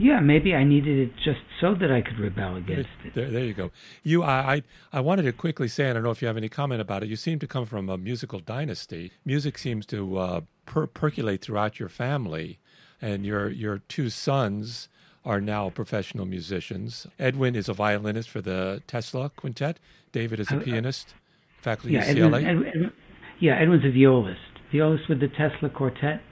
[0.00, 3.14] Yeah, maybe I needed it just so that I could rebel against it.
[3.14, 3.70] There, there you go.
[4.02, 4.62] You, I, I,
[4.94, 7.10] I wanted to quickly say, I don't know if you have any comment about it.
[7.10, 9.12] You seem to come from a musical dynasty.
[9.26, 12.58] Music seems to uh, per- percolate throughout your family,
[13.02, 14.88] and your your two sons
[15.24, 17.06] are now professional musicians.
[17.18, 19.78] Edwin is a violinist for the Tesla Quintet.
[20.12, 21.14] David is a uh, pianist,
[21.60, 22.44] faculty Yeah, UCLA.
[22.44, 22.92] Edwin, Edwin-
[23.38, 24.40] yeah, Edwin's a violist,
[24.72, 26.22] violist with the Tesla Quartet,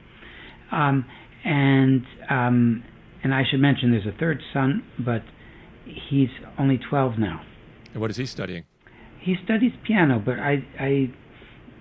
[0.73, 1.05] um,
[1.45, 2.83] and um,
[3.23, 5.23] and I should mention there's a third son, but
[5.85, 7.41] he's only 12 now.
[7.93, 8.65] and what is he studying?
[9.21, 11.11] He studies piano, but I I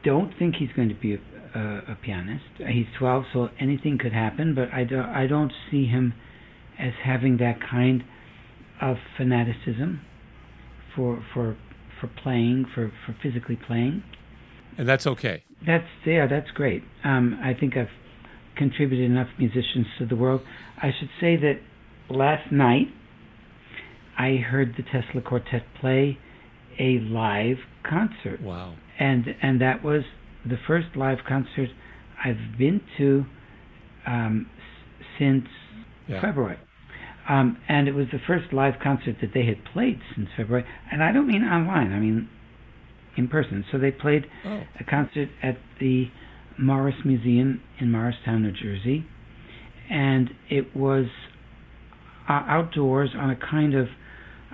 [0.03, 1.19] don't think he's going to be a,
[1.55, 2.45] a, a pianist.
[2.57, 4.55] He's 12, so anything could happen.
[4.55, 6.13] But I don't I don't see him
[6.79, 8.03] as having that kind
[8.81, 10.01] of fanaticism
[10.95, 11.57] for for
[11.99, 14.03] for playing for for physically playing.
[14.77, 15.43] And that's okay.
[15.65, 16.83] That's yeah, that's great.
[17.03, 17.89] Um, I think I've
[18.57, 20.41] contributed enough musicians to the world.
[20.81, 21.59] I should say that
[22.09, 22.87] last night
[24.17, 26.17] I heard the Tesla Quartet play
[26.79, 28.75] a live concert, Wow.
[28.99, 30.03] and and that was
[30.45, 31.69] the first live concert
[32.23, 33.25] I've been to
[34.05, 34.49] um,
[35.19, 35.45] since
[36.07, 36.21] Yeah.
[36.21, 36.57] February.
[37.29, 40.65] Um, and it was the first live concert that they had played since February.
[40.91, 42.29] And I don't mean online, I mean
[43.17, 43.65] in person.
[43.71, 46.07] So they played Oh, a concert at the
[46.59, 49.05] Morris Museum in Morristown, New Jersey,
[49.89, 51.05] and it was
[52.27, 53.87] uh, outdoors on a kind of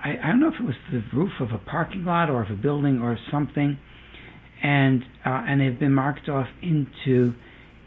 [0.04, 2.50] I, I don't know if it was the roof of a parking lot or of
[2.50, 3.78] a building or something,
[4.62, 7.32] and uh, and they've been marked off into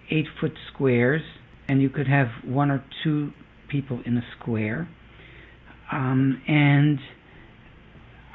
[0.10, 1.21] eight foot squares,
[1.69, 3.32] and you could have one or two
[3.69, 4.89] people in a square,
[5.91, 6.99] um, and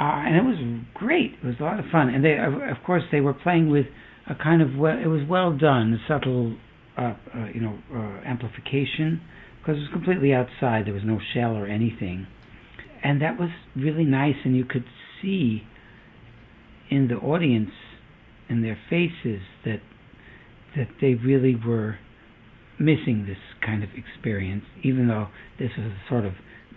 [0.01, 1.33] uh, and it was great.
[1.43, 3.87] It was a lot of fun, and they of, of course they were playing with
[4.33, 6.57] a kind of well, it was well done, a subtle,
[6.97, 9.21] uh, uh, you know, uh, amplification
[9.61, 10.87] because it was completely outside.
[10.87, 12.27] There was no shell or anything,
[13.03, 14.37] and that was really nice.
[14.45, 14.85] And you could
[15.21, 15.63] see
[16.91, 17.71] in the audience,
[18.49, 19.81] in their faces, that
[20.77, 21.99] that they really were
[22.79, 26.33] missing this kind of experience, even though this was a sort of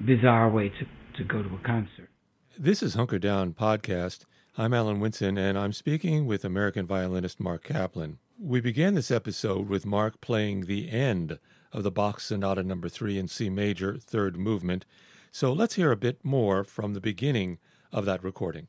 [0.06, 0.86] bizarre way to,
[1.18, 2.10] to go to a concert.
[2.58, 4.26] This is Hunker Down Podcast.
[4.58, 8.20] I'm Alan Winson, and I'm speaking with American violinist Mark Kaplan.
[8.40, 11.40] We began this episode with Mark playing the end
[11.74, 12.90] of the Bach Sonata Number no.
[12.90, 14.86] 3 in C major, third movement.
[15.30, 17.58] So let's hear a bit more from the beginning
[17.92, 18.68] of that recording.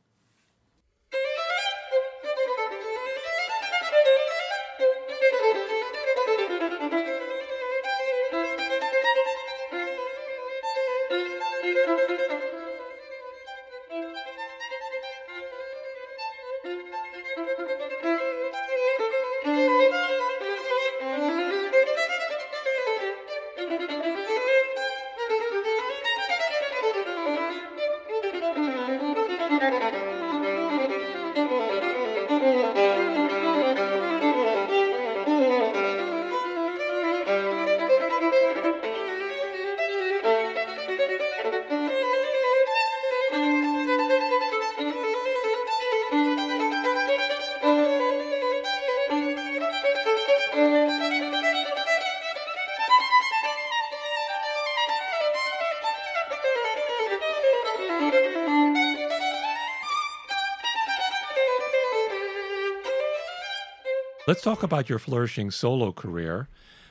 [64.26, 66.48] Let's talk about your flourishing solo career,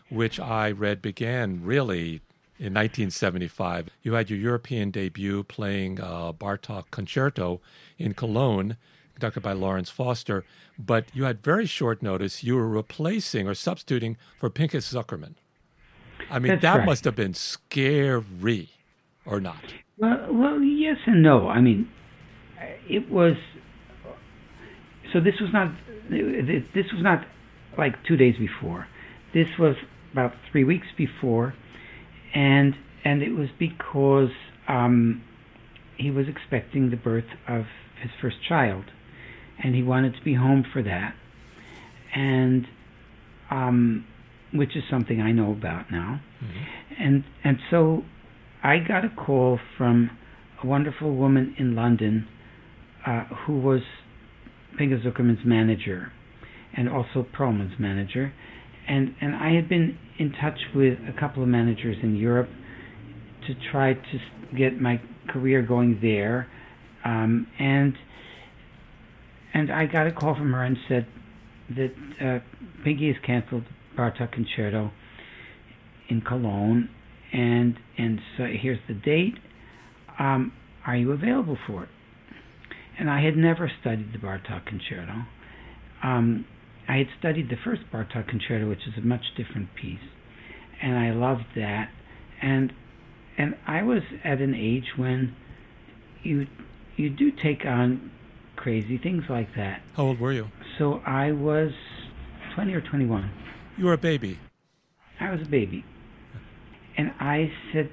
[0.10, 2.22] which I read began really
[2.58, 3.90] in 1975.
[4.04, 7.60] You had your European debut playing uh, Bartok Concerto
[7.98, 8.78] in Cologne,
[9.16, 10.46] conducted by Lawrence Foster,
[10.80, 12.42] but you had very short notice.
[12.42, 15.34] You were replacing or substituting for Pinchas Zukerman.
[16.30, 16.86] I mean, That's that right.
[16.86, 18.70] must have been scary,
[19.26, 19.74] or not?
[19.98, 21.50] Well, well, yes and no.
[21.50, 21.90] I mean,
[22.88, 23.36] it was.
[25.12, 25.72] So this was not.
[26.10, 27.26] This was not
[27.78, 28.88] like two days before.
[29.34, 29.76] This was
[30.12, 31.54] about three weeks before,
[32.34, 34.30] and and it was because
[34.68, 35.24] um,
[35.98, 37.66] he was expecting the birth of
[38.02, 38.86] his first child,
[39.64, 41.16] and he wanted to be home for that,
[42.16, 42.66] and
[43.52, 44.06] um,
[44.54, 47.04] which is something I know about now, Mm-hmm.
[47.04, 48.04] and and so
[48.64, 50.12] I got a call from
[50.64, 52.28] a wonderful woman in London
[53.06, 53.82] uh, who was
[54.78, 56.12] Pinchas Zukerman's manager
[56.76, 58.34] and also Perlman's manager.
[58.88, 62.50] And, and I had been in touch with a couple of managers in Europe
[63.48, 66.48] to try to get my career going there.
[67.04, 67.94] Um, and
[69.54, 71.08] and I got a call from her and said
[71.70, 73.64] that uh, Pinky has canceled
[73.98, 74.92] Bartok Concerto
[76.10, 76.90] in Cologne,
[77.32, 79.36] and and so here's the date.
[80.20, 80.52] Um,
[80.86, 81.90] are you available for it?
[82.98, 85.24] And I had never studied the Bartok Concerto.
[86.04, 86.46] Um,
[86.88, 90.00] I had studied the first Bartok Concerto, which is a much different piece,
[90.82, 91.90] and I loved that.
[92.42, 92.72] And
[93.38, 95.36] and I was at an age when
[96.24, 96.48] you
[96.96, 98.12] you do take on
[98.56, 99.82] crazy things like that.
[99.96, 100.48] How old were you?
[100.78, 101.72] So I was
[102.56, 103.30] 20 or 21.
[103.78, 104.40] You were a baby.
[105.20, 105.84] I was a baby.
[106.98, 107.92] And I said,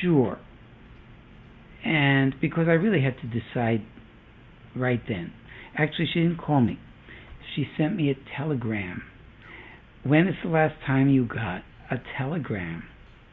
[0.00, 0.38] sure.
[1.84, 3.84] And because I really had to decide
[4.76, 5.32] right then.
[5.76, 6.78] Actually, she didn't call me.
[7.54, 9.02] She sent me a telegram.
[10.02, 12.84] When is the last time you got a telegram?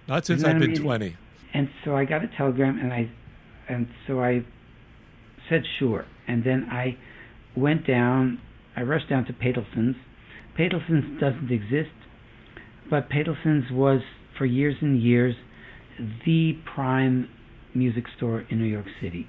[0.08, 0.84] Not since I've been amazing?
[0.84, 1.18] 20.
[1.54, 3.10] And so I got a telegram, and I,
[3.68, 4.46] and so I
[5.50, 6.06] said sure.
[6.28, 6.98] And then I
[7.56, 8.40] went down.
[8.76, 9.96] I rushed down to Patelson's.
[10.58, 11.92] Patelson's doesn't exist,
[12.90, 14.02] but Patelson's was
[14.38, 15.36] for years and years
[16.26, 17.30] the prime
[17.74, 19.28] music store in New York City,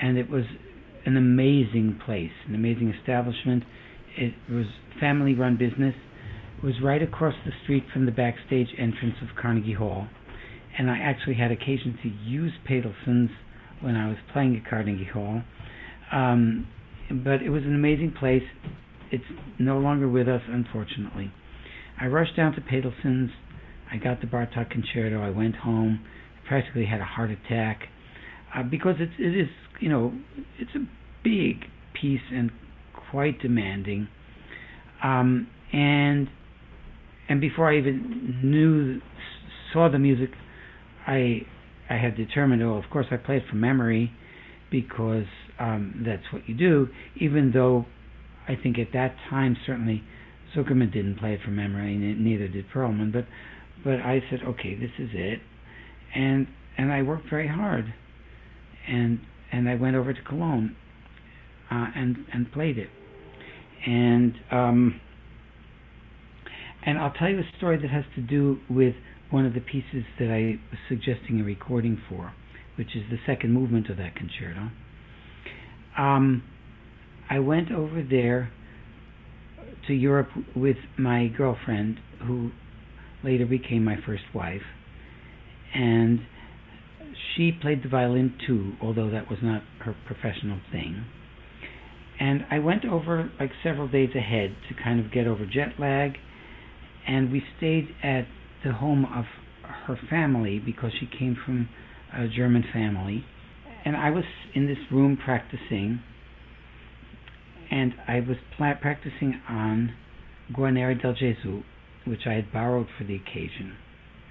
[0.00, 0.44] and it was
[1.06, 3.64] an amazing place, an amazing establishment.
[4.16, 4.66] It was
[5.00, 5.94] family-run business.
[6.58, 10.08] It was right across the street from the backstage entrance of Carnegie Hall
[10.78, 13.30] and I actually had occasion to use Patelson's
[13.80, 15.42] when I was playing at Carnegie Hall.
[16.12, 16.66] Um,
[17.10, 18.42] but it was an amazing place.
[19.10, 19.24] It's
[19.58, 21.32] no longer with us, unfortunately.
[22.00, 23.30] I rushed down to Patelson's.
[23.90, 25.20] I got the Bartok Concerto.
[25.22, 26.04] I went home,
[26.46, 27.82] practically had a heart attack
[28.54, 29.48] uh, because it's it is
[29.80, 30.12] you know
[30.58, 30.86] it's a
[31.22, 31.64] big
[32.00, 32.50] piece and
[33.10, 34.08] quite demanding.
[35.02, 36.28] Um, and
[37.28, 39.00] and before I even knew
[39.72, 40.30] saw the music,
[41.06, 41.42] I
[41.88, 42.62] I had determined.
[42.62, 44.12] Oh, of course, I played from memory
[44.70, 45.26] because
[45.58, 46.88] um, that's what you do.
[47.16, 47.86] Even though
[48.48, 50.02] I think at that time certainly
[50.54, 53.12] Zukerman didn't play it from memory, and neither did Perlman.
[53.12, 53.26] But
[53.84, 55.40] but I said, okay, this is it,
[56.14, 56.46] and
[56.78, 57.92] and I worked very hard,
[58.88, 59.20] and
[59.52, 60.76] and I went over to Cologne,
[61.70, 62.88] uh, and and played it,
[63.86, 65.00] and um,
[66.84, 68.94] and I'll tell you a story that has to do with
[69.30, 72.32] one of the pieces that I was suggesting a recording for,
[72.76, 74.70] which is the second movement of that concerto.
[75.98, 76.42] Um,
[77.28, 78.52] I went over there
[79.88, 82.50] to Europe with my girlfriend, who
[83.24, 84.62] later became my first wife,
[85.74, 86.20] and
[87.36, 91.04] she played the violin too, although that was not her professional thing.
[92.18, 96.16] And I went over like several days ahead to kind of get over jet lag,
[97.06, 98.26] and we stayed at
[98.64, 99.24] the home of
[99.86, 101.68] her family because she came from
[102.12, 103.24] a German family.
[103.84, 104.24] And I was
[104.54, 106.00] in this room practicing,
[107.70, 109.94] and I was pla- practicing on
[110.52, 111.62] Guarneri del Gesù,
[112.04, 113.76] which I had borrowed for the occasion.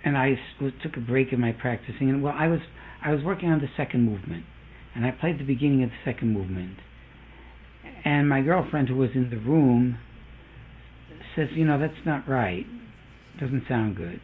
[0.03, 2.59] And I took a break in my practicing, and well, I was
[3.05, 4.45] I was working on the second movement,
[4.95, 6.77] and I played the beginning of the second movement.
[8.03, 9.99] And my girlfriend, who was in the room,
[11.35, 12.65] says, "You know, that's not right.
[13.35, 14.19] It Doesn't sound good.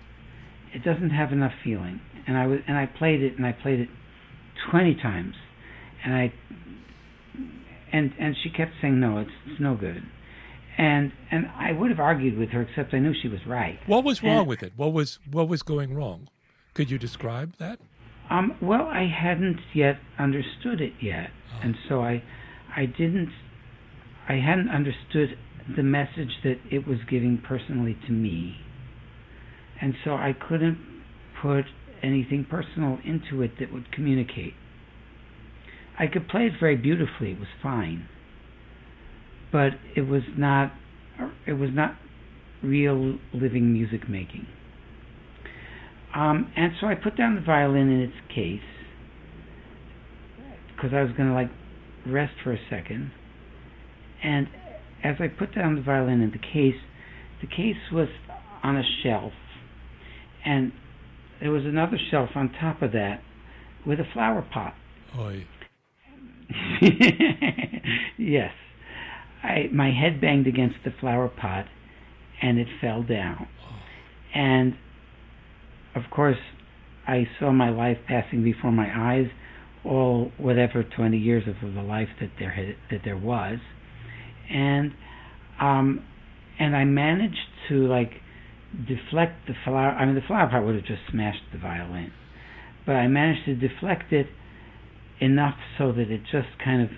[0.73, 3.79] It doesn't have enough feeling." And I was and I played it, and I played
[3.81, 3.89] it
[4.69, 5.35] twenty times,
[6.03, 6.33] and I
[7.91, 10.03] and and she kept saying, "No, it's it's no good."
[10.77, 13.79] And and I would have argued with her, except I knew she was right.
[13.85, 14.73] What was wrong And- with it?
[14.75, 16.29] What was what was going wrong?
[16.73, 17.79] Could you describe that?
[18.31, 22.23] Um, well, I hadn't yet understood it yet, and so I,
[22.73, 23.29] I didn't,
[24.29, 25.37] I hadn't understood
[25.75, 28.55] the message that it was giving personally to me,
[29.81, 30.77] and so I couldn't
[31.41, 31.65] put
[32.01, 34.53] anything personal into it that would communicate.
[35.99, 38.07] I could play it very beautifully; it was fine,
[39.51, 40.71] but it was not,
[41.45, 41.97] it was not
[42.63, 44.47] real living music making.
[46.15, 48.59] Um, and so I put down the violin in its case
[50.75, 51.49] because I was going to like
[52.05, 53.11] rest for a second.
[54.23, 54.47] And
[55.03, 56.79] as I put down the violin in the case,
[57.41, 58.07] the case was
[58.63, 59.33] on a shelf,
[60.45, 60.71] and
[61.39, 63.21] there was another shelf on top of that
[63.85, 64.75] with a flower pot.
[65.17, 65.45] Oy.
[68.17, 68.51] yes.
[69.43, 71.65] I my head banged against the flower pot
[72.41, 73.47] and it fell down.
[74.33, 74.75] And
[75.95, 76.37] of course
[77.07, 79.27] I saw my life passing before my eyes,
[79.83, 83.59] all whatever twenty years of the life that there had, that there was.
[84.49, 84.93] And
[85.59, 86.03] um
[86.59, 87.37] and I managed
[87.69, 88.11] to like
[88.87, 92.11] deflect the flower I mean the flower pot would have just smashed the violin.
[92.85, 94.27] But I managed to deflect it
[95.19, 96.89] enough so that it just kind of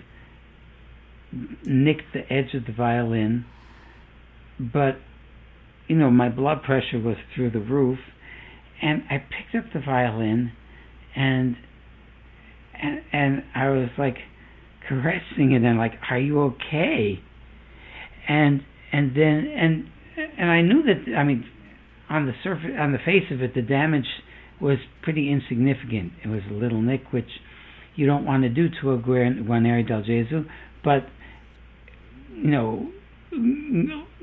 [1.66, 3.44] nicked the edge of the violin.
[4.58, 4.96] But,
[5.88, 7.98] you know, my blood pressure was through the roof.
[8.84, 10.52] And I picked up the violin
[11.16, 11.56] and
[12.80, 14.16] and, and I was like
[14.88, 17.18] caressing it and like, Are you okay?
[18.28, 18.60] And
[18.92, 19.84] and then and
[20.38, 21.44] and I knew that I mean
[22.10, 24.06] on the surface on the face of it the damage
[24.60, 26.12] was pretty insignificant.
[26.24, 27.28] It was a little nick which
[27.96, 30.46] you don't want to do to a Guar- Guarneri del Gesù,
[30.82, 31.06] but
[32.34, 32.88] you know,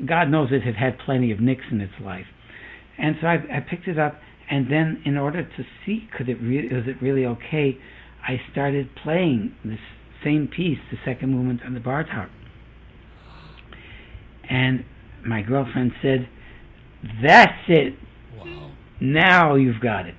[0.05, 2.25] God knows it had had plenty of nicks in its life,
[2.97, 4.15] and so I, I picked it up,
[4.51, 7.77] and then in order to see could it re- was it really okay,
[8.21, 9.79] I started playing this
[10.23, 12.29] same piece, the second movement on the Bartok,
[14.49, 14.83] and
[15.25, 16.27] my girlfriend said,
[17.23, 17.93] "That's it.
[18.37, 18.71] Wow.
[18.99, 20.15] Now you've got it."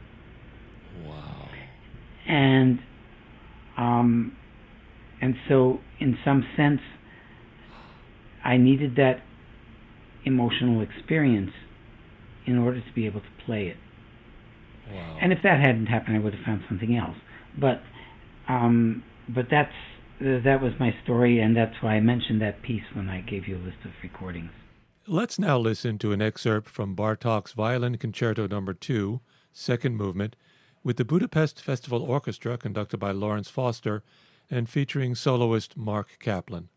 [1.04, 1.48] Wow.
[2.26, 2.78] and
[3.76, 4.34] um,
[5.20, 6.80] and so in some sense,
[8.42, 9.22] I needed that
[10.24, 11.50] emotional experience
[12.46, 13.76] in order to be able to play it.
[14.90, 15.18] Wow.
[15.20, 17.16] And if that hadn't happened, I would have found something else.
[17.58, 17.82] But
[18.48, 19.72] um, but that's
[20.20, 23.48] uh, that was my story, and that's why I mentioned that piece when I gave
[23.48, 24.50] you a list of recordings.
[25.06, 29.20] Let's now listen to an excerpt from Bartok's Violin Concerto Number 2,
[29.52, 30.36] second movement,
[30.84, 34.04] with the Budapest Festival Orchestra conducted by Lawrence Foster
[34.48, 36.68] and featuring soloist Mark Kaplan.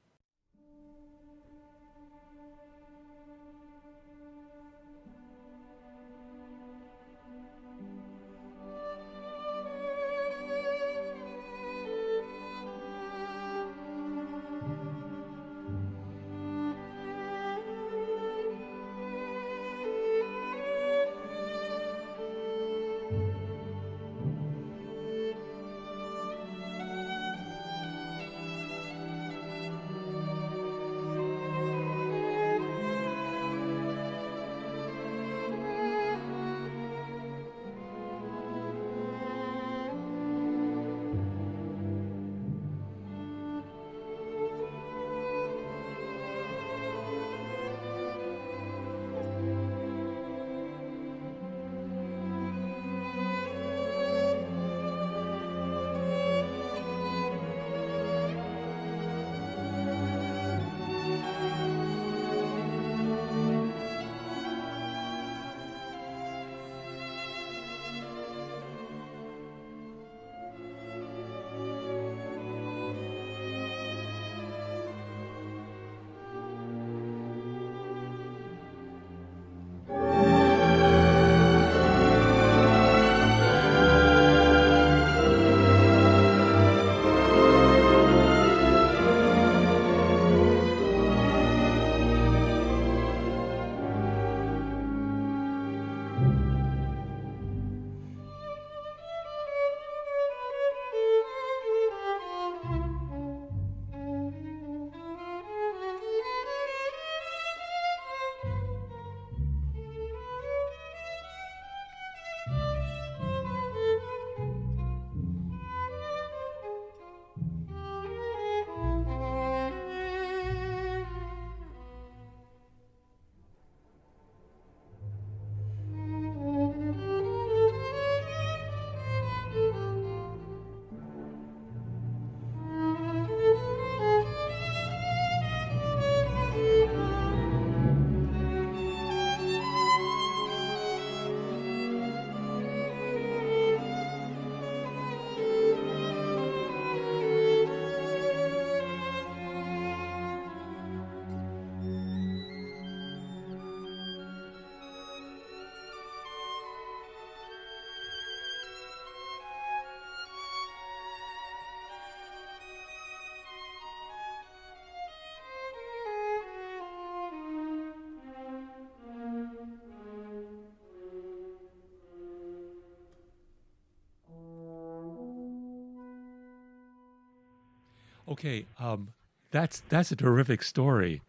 [178.35, 179.13] Okay, um,
[179.51, 181.21] that's that's a terrific story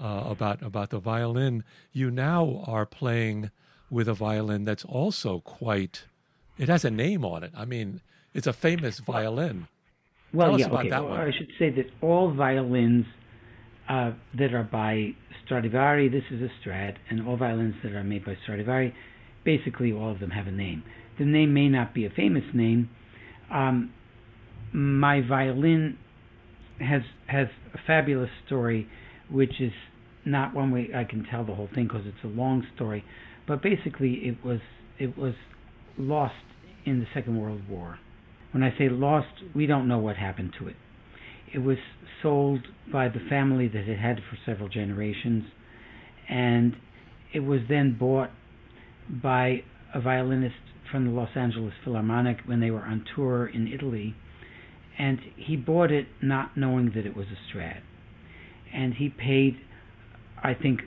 [0.00, 1.64] uh, about about the violin.
[1.92, 3.50] You now are playing
[3.90, 6.04] with a violin that's also quite.
[6.58, 7.50] It has a name on it.
[7.56, 8.00] I mean,
[8.32, 9.66] it's a famous violin.
[10.32, 10.88] Well, Tell yeah, okay.
[10.90, 11.20] that Well, one.
[11.20, 13.06] I should say that all violins
[13.88, 18.24] uh, that are by Stradivari, this is a Strad, and all violins that are made
[18.24, 18.94] by Stradivari,
[19.42, 20.84] basically all of them have a name.
[21.18, 22.88] The name may not be a famous name.
[23.50, 23.92] Um,
[24.72, 25.98] my violin
[26.80, 28.88] has has a fabulous story,
[29.30, 29.72] which is
[30.24, 33.04] not one way I can tell the whole thing because it's a long story.
[33.46, 34.60] But basically, it was
[34.98, 35.34] it was
[35.98, 36.34] lost
[36.84, 37.98] in the Second World War.
[38.52, 40.76] When I say lost, we don't know what happened to it.
[41.54, 41.78] It was
[42.22, 42.60] sold
[42.90, 45.44] by the family that it had for several generations,
[46.28, 46.76] and
[47.32, 48.30] it was then bought
[49.10, 49.62] by
[49.94, 50.54] a violinist
[50.90, 54.14] from the Los Angeles Philharmonic when they were on tour in Italy,
[54.98, 57.82] and he bought it not knowing that it was a Strad,
[58.72, 59.56] and he paid,
[60.42, 60.80] I think,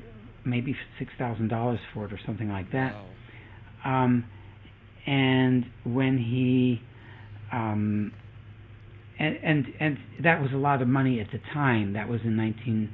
[0.45, 2.93] maybe six thousand dollars for it or something like that.
[2.93, 4.03] Wow.
[4.03, 4.25] Um,
[5.07, 6.81] and when he,
[7.51, 8.11] um,
[9.19, 11.93] and, and and that was a lot of money at the time.
[11.93, 12.91] That was in nineteen,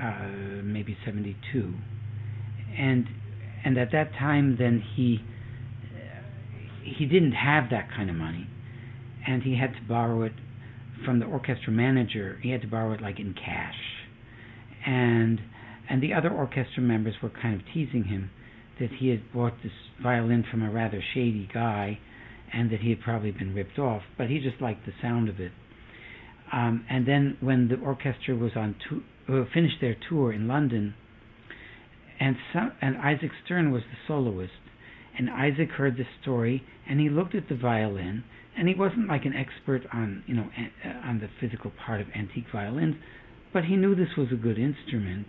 [0.00, 1.74] uh, maybe seventy two,
[2.78, 3.06] and
[3.64, 5.20] and at that time, then he
[6.82, 8.46] he didn't have that kind of money,
[9.26, 10.32] and he had to borrow it
[11.04, 12.38] from the orchestra manager.
[12.42, 13.78] He had to borrow it like in cash,
[14.86, 15.40] and
[15.88, 18.30] and the other orchestra members were kind of teasing him
[18.78, 21.98] that he had bought this violin from a rather shady guy
[22.52, 25.38] and that he had probably been ripped off, but he just liked the sound of
[25.38, 25.52] it.
[26.52, 30.94] Um, and then when the orchestra was on to- uh, finished their tour in London,
[32.18, 34.52] and some, and Isaac Stern was the soloist,
[35.16, 38.24] and Isaac heard the story, and he looked at the violin,
[38.56, 40.48] and he wasn't like an expert on you know
[40.84, 42.96] uh, on the physical part of antique violins,
[43.52, 45.26] but he knew this was a good instrument,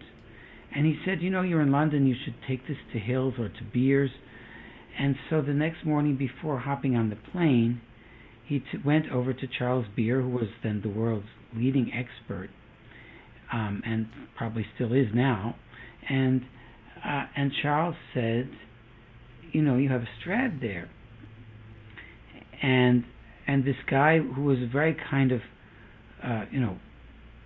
[0.76, 3.50] and he said, you know, you're in London, you should take this to Hills or
[3.50, 4.12] to Beares.
[4.98, 7.82] And so the next morning, before hopping on the plane,
[8.46, 12.50] he t- went over to Charles Beare, who was then the world's leading expert,
[13.52, 14.08] um, and
[14.38, 15.56] probably still is now.
[16.10, 16.42] And
[17.04, 18.50] uh, and Charles said,
[19.52, 20.90] you know, you have a Strad there.
[22.62, 23.03] And
[23.47, 25.41] and this guy who was a very kind of,
[26.24, 26.78] uh, you know,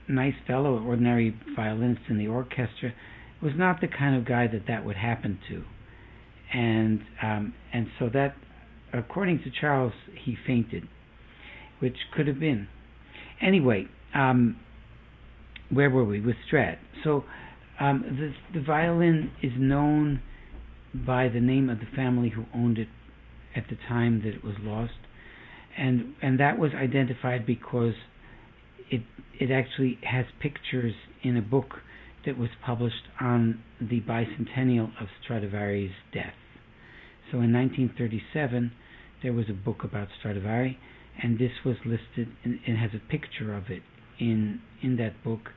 [0.07, 2.93] nice fellow, ordinary violinist in the orchestra,
[3.41, 5.63] was not the kind of guy that that would happen to.
[6.53, 8.36] And um, and so that,
[8.93, 9.93] according to Charles,
[10.24, 10.88] he fainted,
[11.80, 12.68] which could have been.
[13.41, 14.57] Anyway, um,
[15.70, 16.78] where were we with Strad?
[17.03, 17.24] So
[17.80, 20.22] um, the the violin is known
[20.93, 22.88] by the name of the family who owned it
[23.55, 24.93] at the time that it was lost,
[25.78, 27.94] and and that was identified because
[28.90, 29.02] it
[29.40, 31.76] it actually has pictures in a book
[32.26, 36.34] that was published on the bicentennial of Stradivari's death.
[37.32, 38.72] So in 1937,
[39.22, 40.78] there was a book about Stradivari,
[41.22, 43.84] and this was listed and it has a picture of it
[44.20, 45.50] in in that book,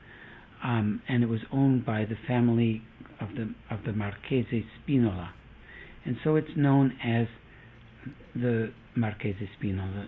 [0.63, 2.81] um, and it was owned by the family
[3.19, 5.33] of the of the Marchese Spinola,
[6.05, 7.27] and so it's known as
[8.35, 10.07] the Marchese Spinola,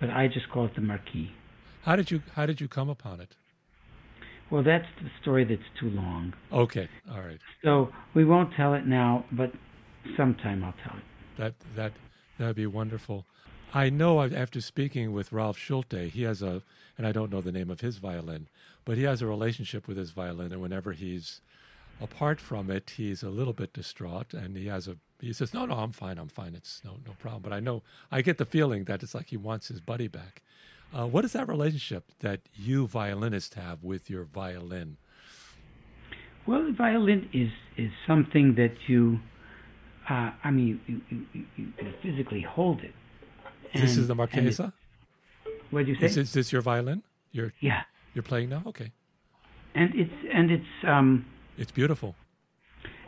[0.00, 1.32] but I just call it the Marquis.
[1.82, 3.36] How did you How did you come upon it?
[4.50, 6.34] Well, that's the story that's too long.
[6.52, 7.40] Okay, all right.
[7.64, 9.50] So we won't tell it now, but
[10.16, 11.04] sometime I'll tell it.
[11.38, 11.92] That that
[12.38, 13.24] that'd be wonderful.
[13.74, 16.62] I know after speaking with Rolf Schulte, he has a,
[16.98, 18.48] and I don't know the name of his violin,
[18.84, 21.40] but he has a relationship with his violin, and whenever he's
[22.02, 25.64] apart from it, he's a little bit distraught, and he has a, he says, "No,
[25.64, 28.44] no, I'm fine, I'm fine, it's no, no problem." But I know, I get the
[28.44, 30.42] feeling that it's like he wants his buddy back.
[30.92, 34.96] Uh, what is that relationship that you violinists have with your violin?
[36.46, 39.20] Well, the violin is is something that you,
[40.10, 41.00] uh, I mean, you,
[41.32, 41.72] you, you,
[42.02, 42.94] physically hold it.
[43.74, 44.60] this is the and it-
[45.70, 46.06] What did you say?
[46.06, 47.02] Is, is this your violin?
[47.30, 47.82] You're yeah,
[48.12, 48.62] you're playing now?
[48.66, 48.92] Okay,
[49.74, 51.24] and it's and it's um
[51.58, 52.14] it's beautiful.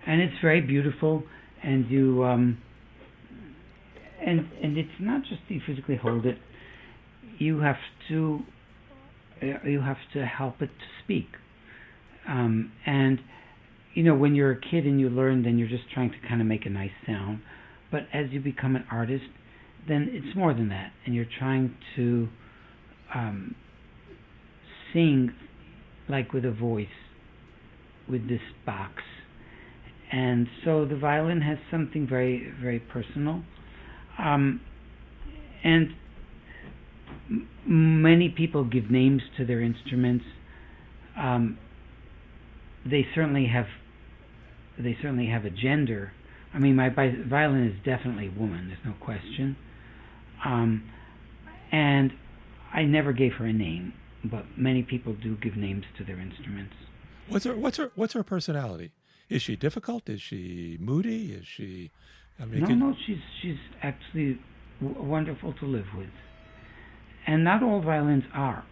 [0.07, 1.23] and it's very beautiful,
[1.63, 2.59] and you um
[4.25, 6.39] and and it's not just you physically hold it.
[7.39, 7.77] You have
[8.09, 8.41] to
[9.43, 11.29] uh, you have to help it to speak,
[12.29, 13.19] um, and
[13.95, 16.41] you know when you're a kid and you learn, then you're just trying to kind
[16.41, 17.41] of make a nice sound.
[17.91, 19.25] But as you become an artist,
[19.89, 22.29] then it's more than that, and you're trying to
[23.15, 23.55] um,
[24.93, 25.33] sing
[26.09, 26.87] like with a voice
[28.09, 29.03] with this box.
[30.13, 33.43] And so the violin has something very, very personal.
[34.19, 34.61] Um,
[35.65, 35.89] and
[37.67, 40.25] many people give names to their instruments.
[41.19, 41.59] Um,
[42.85, 43.67] they certainly have.
[44.79, 46.13] They certainly have a gender.
[46.53, 48.69] I mean, my violin is definitely a woman.
[48.69, 49.57] There's no question.
[50.45, 50.85] Um,
[51.73, 52.13] and
[52.73, 53.95] I never gave her a name,
[54.25, 56.75] but many people do give names to their instruments.
[57.29, 58.93] What's her what's her what's her personality?
[59.29, 60.09] Is she difficult?
[60.09, 61.33] Is she moody?
[61.33, 61.91] Is she?
[62.39, 64.39] I mean, no, can- no, she's she's actually
[64.83, 66.11] w- wonderful to live with,
[67.27, 68.65] and not all violins are.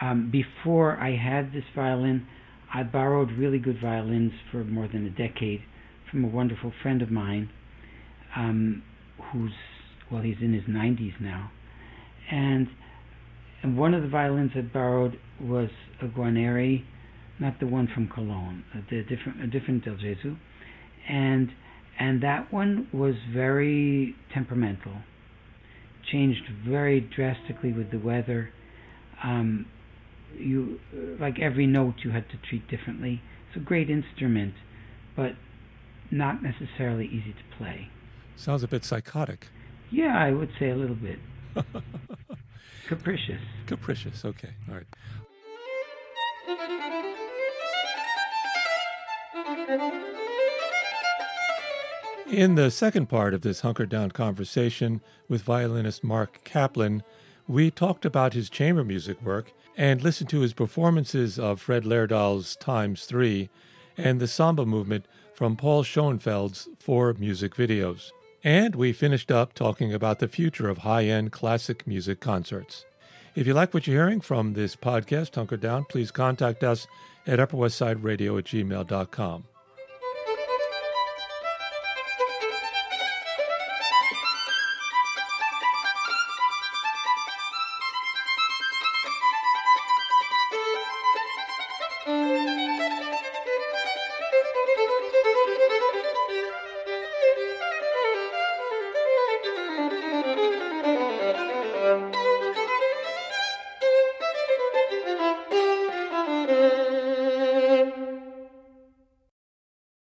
[0.00, 2.26] Um, before I had this violin,
[2.74, 5.62] I borrowed really good violins for more than a decade
[6.10, 7.50] from a wonderful friend of mine,
[8.34, 8.82] um,
[9.32, 9.52] who's
[10.10, 11.50] well, he's in his 90s now,
[12.30, 12.66] and
[13.62, 16.84] and one of the violins I borrowed was a Guarneri,
[17.38, 20.36] not the one from Cologne, a, the different a different Del Gesù,
[21.08, 21.50] and
[21.98, 24.92] and that one was very temperamental.
[26.10, 28.50] Changed very drastically with the weather.
[29.22, 29.66] Um,
[30.36, 30.80] you
[31.20, 33.20] like every note you had to treat differently.
[33.48, 34.54] It's a great instrument,
[35.14, 35.32] but
[36.10, 37.88] not necessarily easy to play.
[38.36, 39.48] sounds a bit psychotic,
[39.90, 41.18] Yeah, I would say a little bit
[42.88, 43.40] capricious.
[43.66, 44.24] capricious.
[44.24, 44.86] Okay, all right.
[52.32, 57.02] In the second part of this hunkered down conversation with violinist Mark Kaplan,
[57.46, 62.56] we talked about his chamber music work and listened to his performances of Fred Lerdahl's
[62.56, 63.50] Times Three
[63.98, 68.10] and the samba movement from Paul Schoenfeld's four music videos.
[68.42, 72.86] And we finished up talking about the future of high end classic music concerts.
[73.34, 76.86] If you like what you're hearing from this podcast, Hunker Down, please contact us
[77.26, 79.44] at upperwestsideradio at gmail.com.